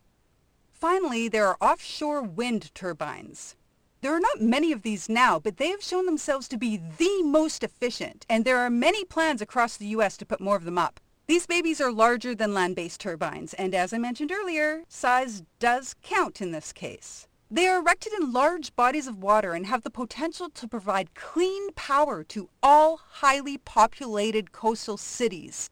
Finally, 0.71 1.27
there 1.27 1.47
are 1.47 1.57
offshore 1.59 2.21
wind 2.21 2.71
turbines. 2.75 3.55
There 4.01 4.15
are 4.15 4.19
not 4.21 4.39
many 4.39 4.71
of 4.71 4.81
these 4.81 5.09
now, 5.09 5.39
but 5.39 5.57
they 5.57 5.67
have 5.71 5.83
shown 5.83 6.05
themselves 6.05 6.47
to 6.49 6.57
be 6.57 6.77
the 6.77 7.21
most 7.23 7.65
efficient, 7.65 8.25
and 8.29 8.45
there 8.45 8.59
are 8.59 8.69
many 8.69 9.03
plans 9.03 9.41
across 9.41 9.75
the 9.75 9.87
U.S. 9.87 10.15
to 10.17 10.25
put 10.25 10.39
more 10.39 10.55
of 10.55 10.63
them 10.63 10.77
up. 10.77 11.01
These 11.27 11.45
babies 11.45 11.81
are 11.81 11.91
larger 11.91 12.33
than 12.33 12.53
land-based 12.53 13.01
turbines, 13.01 13.53
and 13.55 13.75
as 13.75 13.91
I 13.91 13.97
mentioned 13.97 14.31
earlier, 14.31 14.83
size 14.87 15.43
does 15.59 15.95
count 16.01 16.39
in 16.39 16.51
this 16.51 16.71
case. 16.71 17.27
They 17.51 17.67
are 17.67 17.79
erected 17.79 18.13
in 18.13 18.31
large 18.31 18.73
bodies 18.75 19.05
of 19.05 19.21
water 19.21 19.53
and 19.53 19.65
have 19.65 19.83
the 19.83 19.89
potential 19.89 20.49
to 20.51 20.67
provide 20.67 21.13
clean 21.13 21.73
power 21.73 22.23
to 22.25 22.49
all 22.63 23.01
highly 23.05 23.57
populated 23.57 24.53
coastal 24.53 24.95
cities. 24.95 25.69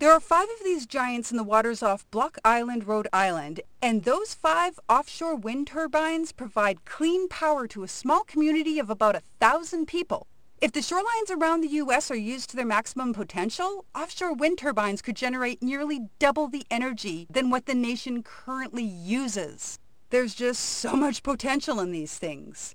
There 0.00 0.12
are 0.12 0.18
five 0.18 0.48
of 0.48 0.64
these 0.64 0.86
giants 0.86 1.30
in 1.30 1.36
the 1.36 1.44
waters 1.44 1.82
off 1.82 2.10
Block 2.10 2.38
Island, 2.42 2.86
Rhode 2.86 3.06
Island, 3.12 3.60
and 3.82 4.04
those 4.04 4.32
five 4.32 4.80
offshore 4.88 5.34
wind 5.34 5.66
turbines 5.66 6.32
provide 6.32 6.86
clean 6.86 7.28
power 7.28 7.66
to 7.66 7.82
a 7.82 7.88
small 7.88 8.24
community 8.24 8.78
of 8.78 8.88
about 8.88 9.14
a 9.14 9.22
thousand 9.40 9.88
people. 9.88 10.26
If 10.58 10.72
the 10.72 10.80
shorelines 10.80 11.30
around 11.30 11.60
the 11.60 11.76
U.S. 11.82 12.10
are 12.10 12.16
used 12.16 12.48
to 12.48 12.56
their 12.56 12.64
maximum 12.64 13.12
potential, 13.12 13.84
offshore 13.94 14.32
wind 14.32 14.56
turbines 14.56 15.02
could 15.02 15.16
generate 15.16 15.62
nearly 15.62 16.08
double 16.18 16.48
the 16.48 16.64
energy 16.70 17.26
than 17.28 17.50
what 17.50 17.66
the 17.66 17.74
nation 17.74 18.22
currently 18.22 18.82
uses. 18.82 19.78
There's 20.08 20.34
just 20.34 20.62
so 20.62 20.96
much 20.96 21.22
potential 21.22 21.78
in 21.78 21.92
these 21.92 22.16
things. 22.16 22.74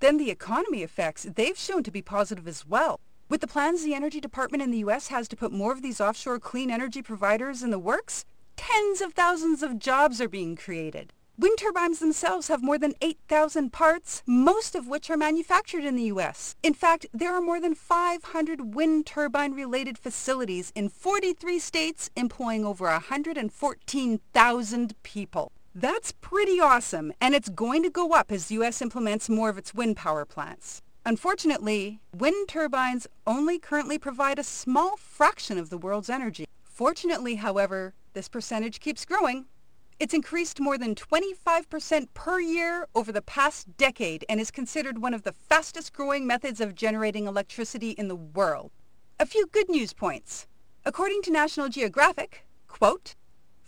Then 0.00 0.16
the 0.16 0.32
economy 0.32 0.82
effects, 0.82 1.24
they've 1.36 1.56
shown 1.56 1.84
to 1.84 1.92
be 1.92 2.02
positive 2.02 2.48
as 2.48 2.66
well. 2.66 2.98
With 3.30 3.42
the 3.42 3.46
plans 3.46 3.84
the 3.84 3.92
Energy 3.92 4.22
Department 4.22 4.62
in 4.62 4.70
the 4.70 4.78
U.S. 4.78 5.08
has 5.08 5.28
to 5.28 5.36
put 5.36 5.52
more 5.52 5.70
of 5.70 5.82
these 5.82 6.00
offshore 6.00 6.38
clean 6.38 6.70
energy 6.70 7.02
providers 7.02 7.62
in 7.62 7.70
the 7.70 7.78
works, 7.78 8.24
tens 8.56 9.02
of 9.02 9.12
thousands 9.12 9.62
of 9.62 9.78
jobs 9.78 10.18
are 10.22 10.30
being 10.30 10.56
created. 10.56 11.12
Wind 11.36 11.58
turbines 11.58 11.98
themselves 11.98 12.48
have 12.48 12.62
more 12.62 12.78
than 12.78 12.94
8,000 13.02 13.70
parts, 13.70 14.22
most 14.24 14.74
of 14.74 14.88
which 14.88 15.10
are 15.10 15.16
manufactured 15.18 15.84
in 15.84 15.94
the 15.94 16.04
U.S. 16.04 16.56
In 16.62 16.72
fact, 16.72 17.04
there 17.12 17.34
are 17.34 17.42
more 17.42 17.60
than 17.60 17.74
500 17.74 18.74
wind 18.74 19.04
turbine-related 19.04 19.98
facilities 19.98 20.72
in 20.74 20.88
43 20.88 21.58
states 21.58 22.08
employing 22.16 22.64
over 22.64 22.86
114,000 22.86 25.02
people. 25.02 25.52
That's 25.74 26.12
pretty 26.12 26.60
awesome, 26.60 27.12
and 27.20 27.34
it's 27.34 27.50
going 27.50 27.82
to 27.82 27.90
go 27.90 28.12
up 28.12 28.32
as 28.32 28.46
the 28.46 28.54
U.S. 28.54 28.80
implements 28.80 29.28
more 29.28 29.50
of 29.50 29.58
its 29.58 29.74
wind 29.74 29.98
power 29.98 30.24
plants. 30.24 30.80
Unfortunately, 31.08 32.00
wind 32.12 32.48
turbines 32.48 33.06
only 33.26 33.58
currently 33.58 33.98
provide 33.98 34.38
a 34.38 34.44
small 34.44 34.98
fraction 34.98 35.56
of 35.56 35.70
the 35.70 35.78
world's 35.78 36.10
energy. 36.10 36.44
Fortunately, 36.62 37.36
however, 37.36 37.94
this 38.12 38.28
percentage 38.28 38.78
keeps 38.78 39.06
growing. 39.06 39.46
It's 39.98 40.12
increased 40.12 40.60
more 40.60 40.76
than 40.76 40.94
25% 40.94 42.08
per 42.12 42.40
year 42.40 42.86
over 42.94 43.10
the 43.10 43.22
past 43.22 43.74
decade 43.78 44.26
and 44.28 44.38
is 44.38 44.50
considered 44.50 44.98
one 44.98 45.14
of 45.14 45.22
the 45.22 45.32
fastest 45.32 45.94
growing 45.94 46.26
methods 46.26 46.60
of 46.60 46.74
generating 46.74 47.26
electricity 47.26 47.92
in 47.92 48.08
the 48.08 48.14
world. 48.14 48.70
A 49.18 49.24
few 49.24 49.46
good 49.46 49.70
news 49.70 49.94
points. 49.94 50.46
According 50.84 51.22
to 51.22 51.30
National 51.30 51.70
Geographic, 51.70 52.44
quote, 52.66 53.14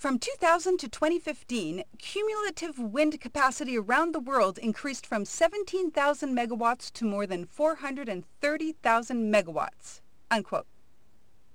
from 0.00 0.18
2000 0.18 0.78
to 0.78 0.88
2015, 0.88 1.84
cumulative 1.98 2.78
wind 2.78 3.20
capacity 3.20 3.76
around 3.76 4.14
the 4.14 4.18
world 4.18 4.56
increased 4.56 5.04
from 5.04 5.26
17,000 5.26 6.34
megawatts 6.34 6.90
to 6.90 7.04
more 7.04 7.26
than 7.26 7.44
430,000 7.44 9.34
megawatts. 9.34 10.00
Unquote. 10.30 10.64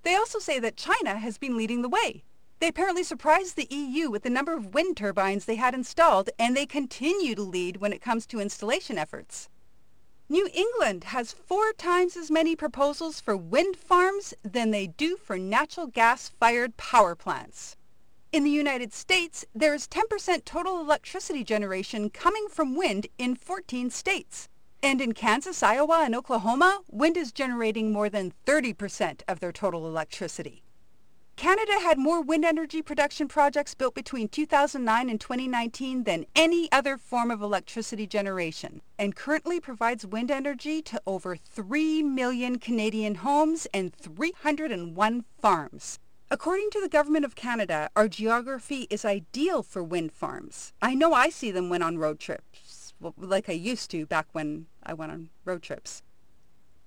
They 0.03 0.13
also 0.13 0.38
say 0.38 0.60
that 0.60 0.77
China 0.77 1.17
has 1.17 1.39
been 1.39 1.58
leading 1.58 1.81
the 1.81 1.89
way. 1.89 2.23
They 2.60 2.67
apparently 2.67 3.01
surprised 3.01 3.55
the 3.55 3.67
EU 3.71 4.12
with 4.12 4.21
the 4.21 4.29
number 4.29 4.53
of 4.53 4.75
wind 4.75 4.95
turbines 4.95 5.45
they 5.45 5.55
had 5.55 5.73
installed, 5.73 6.29
and 6.38 6.55
they 6.55 6.67
continue 6.67 7.34
to 7.34 7.41
lead 7.41 7.77
when 7.77 7.93
it 7.93 8.01
comes 8.01 8.27
to 8.27 8.39
installation 8.39 8.99
efforts. 8.99 9.49
New 10.29 10.47
England 10.53 11.05
has 11.05 11.31
four 11.31 11.73
times 11.73 12.15
as 12.15 12.29
many 12.29 12.55
proposals 12.55 13.19
for 13.19 13.36
wind 13.36 13.75
farms 13.75 14.36
than 14.43 14.69
they 14.69 14.86
do 14.86 15.17
for 15.17 15.39
natural 15.39 15.88
gas-fired 15.88 16.77
power 16.77 17.15
plants. 17.15 17.75
In 18.36 18.43
the 18.43 18.50
United 18.50 18.91
States, 18.91 19.45
there 19.56 19.74
is 19.74 19.88
10% 19.88 20.43
total 20.43 20.82
electricity 20.82 21.41
generation 21.41 22.10
coming 22.10 22.48
from 22.50 22.76
wind 22.76 23.08
in 23.17 23.34
14 23.34 23.89
states. 23.89 24.50
And 24.84 25.00
in 25.00 25.13
Kansas, 25.13 25.63
Iowa, 25.63 26.02
and 26.04 26.13
Oklahoma, 26.13 26.82
wind 26.91 27.15
is 27.15 27.32
generating 27.32 27.93
more 27.93 28.10
than 28.10 28.34
30% 28.45 29.21
of 29.30 29.39
their 29.39 29.54
total 29.54 29.88
electricity. 29.88 30.63
Canada 31.38 31.80
had 31.80 31.98
more 31.98 32.21
wind 32.21 32.43
energy 32.43 32.82
production 32.82 33.30
projects 33.30 33.74
built 33.74 33.95
between 33.95 34.28
2009 34.28 35.10
and 35.10 35.21
2019 35.21 36.04
than 36.04 36.26
any 36.36 36.69
other 36.74 36.98
form 36.98 37.32
of 37.32 37.41
electricity 37.41 38.06
generation, 38.06 38.82
and 39.00 39.15
currently 39.15 39.62
provides 39.62 40.06
wind 40.06 40.30
energy 40.30 40.82
to 40.82 41.02
over 41.08 41.38
3 41.38 42.04
million 42.04 42.60
Canadian 42.60 43.15
homes 43.15 43.65
and 43.74 43.95
301 43.95 45.24
farms. 45.41 46.00
According 46.31 46.71
to 46.71 46.81
the 46.81 46.89
Government 46.89 47.23
of 47.23 47.35
Canada, 47.35 47.88
our 47.95 48.07
geography 48.07 48.88
is 48.89 49.05
ideal 49.05 49.61
for 49.61 49.83
wind 49.83 50.11
farms. 50.11 50.73
I 50.81 50.95
know 50.95 51.13
I 51.13 51.29
see 51.29 51.51
them 51.51 51.69
when 51.69 51.83
on 51.83 51.99
road 51.99 52.19
trips, 52.19 52.95
like 53.15 53.47
I 53.47 53.53
used 53.53 53.91
to 53.91 54.07
back 54.07 54.25
when 54.31 54.65
I 54.81 54.95
went 54.95 55.11
on 55.11 55.29
road 55.45 55.61
trips. 55.61 56.01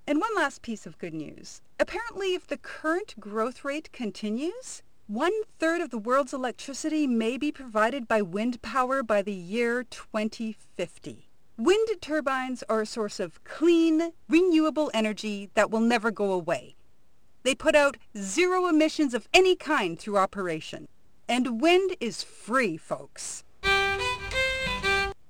And 0.08 0.20
one 0.20 0.34
last 0.34 0.62
piece 0.62 0.86
of 0.86 0.98
good 0.98 1.14
news. 1.14 1.62
Apparently, 1.78 2.34
if 2.34 2.48
the 2.48 2.56
current 2.56 3.14
growth 3.20 3.64
rate 3.64 3.92
continues, 3.92 4.82
one-third 5.06 5.82
of 5.82 5.90
the 5.90 5.98
world's 5.98 6.32
electricity 6.32 7.06
may 7.06 7.38
be 7.38 7.52
provided 7.52 8.08
by 8.08 8.20
wind 8.22 8.60
power 8.60 9.04
by 9.04 9.22
the 9.22 9.32
year 9.32 9.84
2050. 9.84 11.28
Wind 11.56 11.88
turbines 12.00 12.64
are 12.68 12.80
a 12.80 12.86
source 12.86 13.20
of 13.20 13.42
clean, 13.44 14.12
renewable 14.28 14.90
energy 14.92 15.50
that 15.54 15.70
will 15.70 15.80
never 15.80 16.10
go 16.10 16.32
away. 16.32 16.74
They 17.42 17.54
put 17.54 17.74
out 17.74 17.96
zero 18.16 18.66
emissions 18.68 19.14
of 19.14 19.28
any 19.32 19.56
kind 19.56 19.98
through 19.98 20.18
operation. 20.18 20.88
And 21.28 21.60
wind 21.60 21.96
is 22.00 22.22
free, 22.22 22.76
folks. 22.76 23.44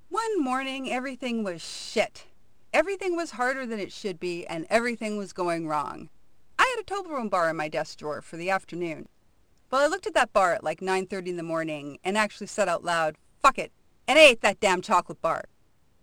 One 0.09 0.43
morning, 0.43 0.91
everything 0.91 1.45
was 1.45 1.63
shit. 1.63 2.27
Everything 2.73 3.17
was 3.17 3.33
harder 3.33 3.67
than 3.67 3.79
it 3.79 3.93
should 3.93 4.21
be, 4.21 4.47
and 4.47 4.67
everything 4.69 5.17
was 5.17 5.33
going 5.33 5.67
wrong. 5.67 6.11
I 6.59 6.75
had 6.77 6.83
a 6.83 6.85
Toblerone 6.85 7.31
bar 7.31 7.51
in 7.51 7.57
my 7.57 7.69
desk 7.69 7.99
drawer 7.99 8.21
for 8.21 8.37
the 8.37 8.51
afternoon. 8.51 9.09
Well, 9.71 9.83
I 9.83 9.87
looked 9.87 10.07
at 10.07 10.15
that 10.15 10.33
bar 10.33 10.55
at 10.55 10.65
like 10.65 10.81
9.30 10.81 11.29
in 11.29 11.37
the 11.37 11.43
morning 11.43 11.99
and 12.03 12.17
actually 12.17 12.47
said 12.47 12.69
out 12.69 12.85
loud, 12.85 13.17
fuck 13.43 13.59
it, 13.59 13.71
and 14.07 14.19
I 14.19 14.23
ate 14.23 14.41
that 14.41 14.61
damn 14.61 14.81
chocolate 14.81 15.21
bar. 15.21 15.45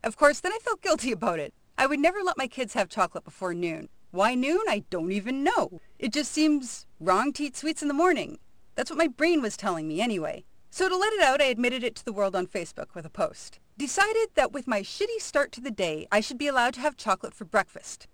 Of 0.04 0.18
course, 0.18 0.40
then 0.40 0.54
I 0.54 0.60
felt 0.62 0.82
guilty 0.82 1.12
about 1.12 1.40
it. 1.40 1.54
I 1.78 1.88
would 1.88 2.00
never 2.00 2.22
let 2.24 2.38
my 2.38 2.48
kids 2.48 2.74
have 2.74 2.90
chocolate 2.90 3.24
before 3.24 3.54
noon. 3.54 3.90
Why 4.16 4.34
noon? 4.34 4.62
I 4.70 4.86
don't 4.90 5.12
even 5.12 5.44
know. 5.44 5.82
It 6.00 6.14
just 6.14 6.32
seems 6.32 6.86
wrong 7.02 7.34
to 7.34 7.44
eat 7.44 7.58
sweets 7.58 7.82
in 7.82 7.90
the 7.90 7.94
morning. 7.94 8.40
That's 8.76 8.90
what 8.90 8.98
my 8.98 9.10
brain 9.10 9.42
was 9.42 9.58
telling 9.58 9.90
me 9.90 10.00
anyway. 10.00 10.46
So 10.70 10.88
to 10.88 10.96
let 10.96 11.12
it 11.12 11.22
out, 11.22 11.42
I 11.42 11.48
admitted 11.48 11.84
it 11.84 11.96
to 11.96 12.06
the 12.06 12.14
world 12.14 12.34
on 12.34 12.48
Facebook 12.48 12.96
with 12.96 13.06
a 13.06 13.10
post. 13.10 13.60
Decided 13.78 14.30
that 14.36 14.54
with 14.54 14.68
my 14.68 14.84
shitty 14.84 15.20
start 15.20 15.52
to 15.52 15.60
the 15.60 15.70
day, 15.70 16.08
I 16.14 16.22
should 16.22 16.38
be 16.38 16.48
allowed 16.48 16.76
to 16.76 16.80
have 16.80 16.96
chocolate 16.96 17.34
for 17.34 17.44
breakfast. 17.44 18.08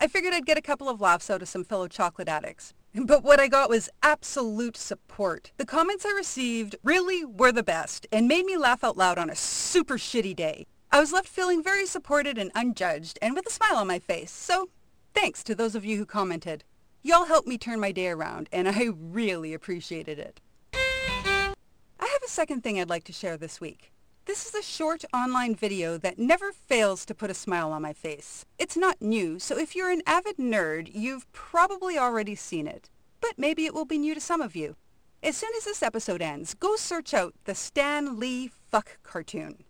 I 0.00 0.08
figured 0.08 0.34
I'd 0.34 0.46
get 0.46 0.58
a 0.58 0.62
couple 0.62 0.88
of 0.88 1.00
laughs 1.00 1.30
out 1.30 1.42
of 1.42 1.48
some 1.48 1.62
fellow 1.62 1.86
chocolate 1.86 2.28
addicts. 2.28 2.74
But 3.06 3.22
what 3.22 3.38
I 3.38 3.46
got 3.46 3.70
was 3.70 3.88
absolute 4.02 4.76
support. 4.76 5.52
The 5.58 5.64
comments 5.64 6.04
I 6.04 6.10
received 6.10 6.74
really 6.82 7.24
were 7.24 7.52
the 7.52 7.62
best 7.62 8.04
and 8.10 8.26
made 8.26 8.46
me 8.46 8.56
laugh 8.56 8.82
out 8.82 8.96
loud 8.96 9.16
on 9.16 9.30
a 9.30 9.36
super 9.36 9.96
shitty 9.96 10.34
day. 10.34 10.66
I 10.90 10.98
was 10.98 11.12
left 11.12 11.28
feeling 11.28 11.62
very 11.62 11.86
supported 11.86 12.36
and 12.36 12.50
unjudged 12.56 13.18
and 13.22 13.34
with 13.34 13.46
a 13.46 13.52
smile 13.52 13.76
on 13.76 13.86
my 13.86 14.00
face, 14.00 14.32
so 14.32 14.70
Thanks 15.16 15.42
to 15.44 15.54
those 15.54 15.74
of 15.74 15.82
you 15.82 15.96
who 15.96 16.04
commented. 16.04 16.62
Y'all 17.02 17.24
helped 17.24 17.48
me 17.48 17.56
turn 17.56 17.80
my 17.80 17.90
day 17.90 18.08
around, 18.08 18.50
and 18.52 18.68
I 18.68 18.90
really 18.94 19.54
appreciated 19.54 20.18
it. 20.18 20.42
I 20.74 21.54
have 22.00 22.22
a 22.22 22.28
second 22.28 22.62
thing 22.62 22.78
I'd 22.78 22.90
like 22.90 23.04
to 23.04 23.14
share 23.14 23.38
this 23.38 23.58
week. 23.58 23.92
This 24.26 24.44
is 24.44 24.54
a 24.54 24.62
short 24.62 25.06
online 25.14 25.54
video 25.54 25.96
that 25.96 26.18
never 26.18 26.52
fails 26.52 27.06
to 27.06 27.14
put 27.14 27.30
a 27.30 27.34
smile 27.34 27.72
on 27.72 27.80
my 27.80 27.94
face. 27.94 28.44
It's 28.58 28.76
not 28.76 29.00
new, 29.00 29.38
so 29.38 29.56
if 29.56 29.74
you're 29.74 29.90
an 29.90 30.02
avid 30.06 30.36
nerd, 30.36 30.90
you've 30.92 31.32
probably 31.32 31.96
already 31.96 32.34
seen 32.34 32.66
it. 32.66 32.90
But 33.22 33.38
maybe 33.38 33.64
it 33.64 33.72
will 33.72 33.86
be 33.86 33.96
new 33.96 34.14
to 34.14 34.20
some 34.20 34.42
of 34.42 34.54
you. 34.54 34.76
As 35.22 35.34
soon 35.34 35.50
as 35.56 35.64
this 35.64 35.82
episode 35.82 36.20
ends, 36.20 36.52
go 36.52 36.76
search 36.76 37.14
out 37.14 37.32
the 37.46 37.54
Stan 37.54 38.20
Lee 38.20 38.50
Fuck 38.70 38.98
cartoon. 39.02 39.64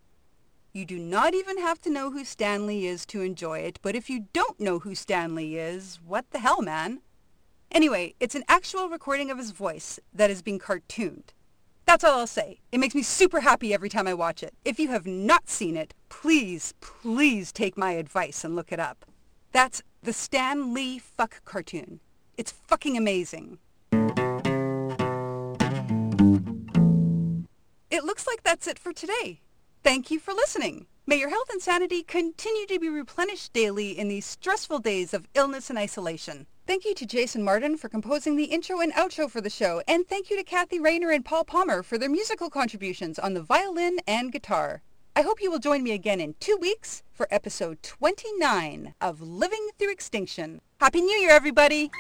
You 0.76 0.84
do 0.84 0.98
not 0.98 1.32
even 1.32 1.56
have 1.56 1.80
to 1.80 1.90
know 1.90 2.10
who 2.10 2.22
Stan 2.22 2.66
Lee 2.66 2.86
is 2.86 3.06
to 3.06 3.22
enjoy 3.22 3.60
it, 3.60 3.78
but 3.80 3.96
if 3.96 4.10
you 4.10 4.26
don't 4.34 4.60
know 4.60 4.80
who 4.80 4.94
Stan 4.94 5.34
Lee 5.34 5.56
is, 5.56 5.98
what 6.06 6.30
the 6.32 6.38
hell, 6.38 6.60
man? 6.60 7.00
Anyway, 7.70 8.14
it's 8.20 8.34
an 8.34 8.44
actual 8.46 8.90
recording 8.90 9.30
of 9.30 9.38
his 9.38 9.52
voice 9.52 9.98
that 10.12 10.30
is 10.30 10.42
being 10.42 10.58
cartooned. 10.58 11.32
That's 11.86 12.04
all 12.04 12.18
I'll 12.18 12.26
say. 12.26 12.60
It 12.72 12.78
makes 12.78 12.94
me 12.94 13.02
super 13.02 13.40
happy 13.40 13.72
every 13.72 13.88
time 13.88 14.06
I 14.06 14.12
watch 14.12 14.42
it. 14.42 14.52
If 14.66 14.78
you 14.78 14.88
have 14.88 15.06
not 15.06 15.48
seen 15.48 15.78
it, 15.78 15.94
please, 16.10 16.74
please 16.82 17.52
take 17.52 17.78
my 17.78 17.92
advice 17.92 18.44
and 18.44 18.54
look 18.54 18.70
it 18.70 18.78
up. 18.78 19.06
That's 19.52 19.82
the 20.02 20.12
Stan 20.12 20.74
Lee 20.74 20.98
fuck 20.98 21.42
cartoon. 21.46 22.00
It's 22.36 22.52
fucking 22.52 22.98
amazing. 22.98 23.56
It 27.90 28.04
looks 28.04 28.26
like 28.26 28.42
that's 28.42 28.66
it 28.66 28.78
for 28.78 28.92
today. 28.92 29.40
Thank 29.86 30.10
you 30.10 30.18
for 30.18 30.34
listening. 30.34 30.88
May 31.06 31.20
your 31.20 31.28
health 31.30 31.48
and 31.48 31.62
sanity 31.62 32.02
continue 32.02 32.66
to 32.66 32.80
be 32.80 32.88
replenished 32.88 33.52
daily 33.52 33.96
in 33.96 34.08
these 34.08 34.26
stressful 34.26 34.80
days 34.80 35.14
of 35.14 35.28
illness 35.36 35.70
and 35.70 35.78
isolation. 35.78 36.48
Thank 36.66 36.84
you 36.84 36.92
to 36.96 37.06
Jason 37.06 37.44
Martin 37.44 37.76
for 37.76 37.88
composing 37.88 38.34
the 38.34 38.46
intro 38.46 38.80
and 38.80 38.92
outro 38.94 39.30
for 39.30 39.40
the 39.40 39.48
show, 39.48 39.82
and 39.86 40.04
thank 40.04 40.28
you 40.28 40.36
to 40.36 40.42
Kathy 40.42 40.80
Rayner 40.80 41.12
and 41.12 41.24
Paul 41.24 41.44
Palmer 41.44 41.84
for 41.84 41.98
their 41.98 42.10
musical 42.10 42.50
contributions 42.50 43.16
on 43.16 43.34
the 43.34 43.42
violin 43.42 43.98
and 44.08 44.32
guitar. 44.32 44.82
I 45.14 45.22
hope 45.22 45.40
you 45.40 45.52
will 45.52 45.60
join 45.60 45.84
me 45.84 45.92
again 45.92 46.20
in 46.20 46.34
two 46.40 46.58
weeks 46.60 47.04
for 47.12 47.28
episode 47.30 47.80
29 47.84 48.92
of 49.00 49.20
Living 49.20 49.68
Through 49.78 49.92
Extinction. 49.92 50.62
Happy 50.80 51.00
New 51.00 51.16
Year, 51.16 51.30
everybody! 51.30 51.92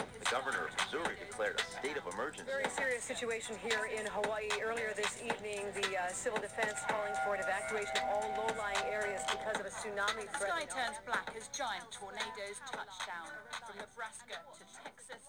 100 0.00 0.06
homes. 0.06 0.18
The 0.20 0.30
governor 0.30 0.62
of 0.68 0.72
Missouri 0.80 1.16
declared 1.20 1.56
a 1.60 1.66
state 1.68 1.96
of 1.96 2.04
emergency. 2.14 2.48
Very 2.48 2.70
serious 2.72 3.04
situation 3.04 3.56
here 3.60 3.84
in 3.92 4.06
Hawaii. 4.06 4.48
Earlier 4.62 4.92
this 4.96 5.20
evening, 5.20 5.66
the 5.76 5.88
uh, 5.98 6.08
civil 6.12 6.40
defense 6.40 6.80
calling 6.88 7.14
for 7.24 7.34
an 7.36 7.40
evacuation 7.44 7.92
of 8.00 8.06
all 8.08 8.26
low-lying 8.38 8.84
areas 8.88 9.20
because 9.28 9.60
of 9.60 9.66
a 9.66 9.72
tsunami 9.72 10.24
The 10.32 10.40
sky 10.40 10.64
turns 10.68 10.98
black 11.04 11.28
as 11.36 11.48
giant 11.52 11.88
tornadoes 11.92 12.58
touch 12.70 12.94
down 13.04 13.28
from 13.66 13.76
Nebraska 13.76 14.40
to 14.40 14.62
Texas. 14.80 15.22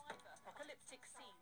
Apocalyptic 0.46 1.04
scenes 1.04 1.41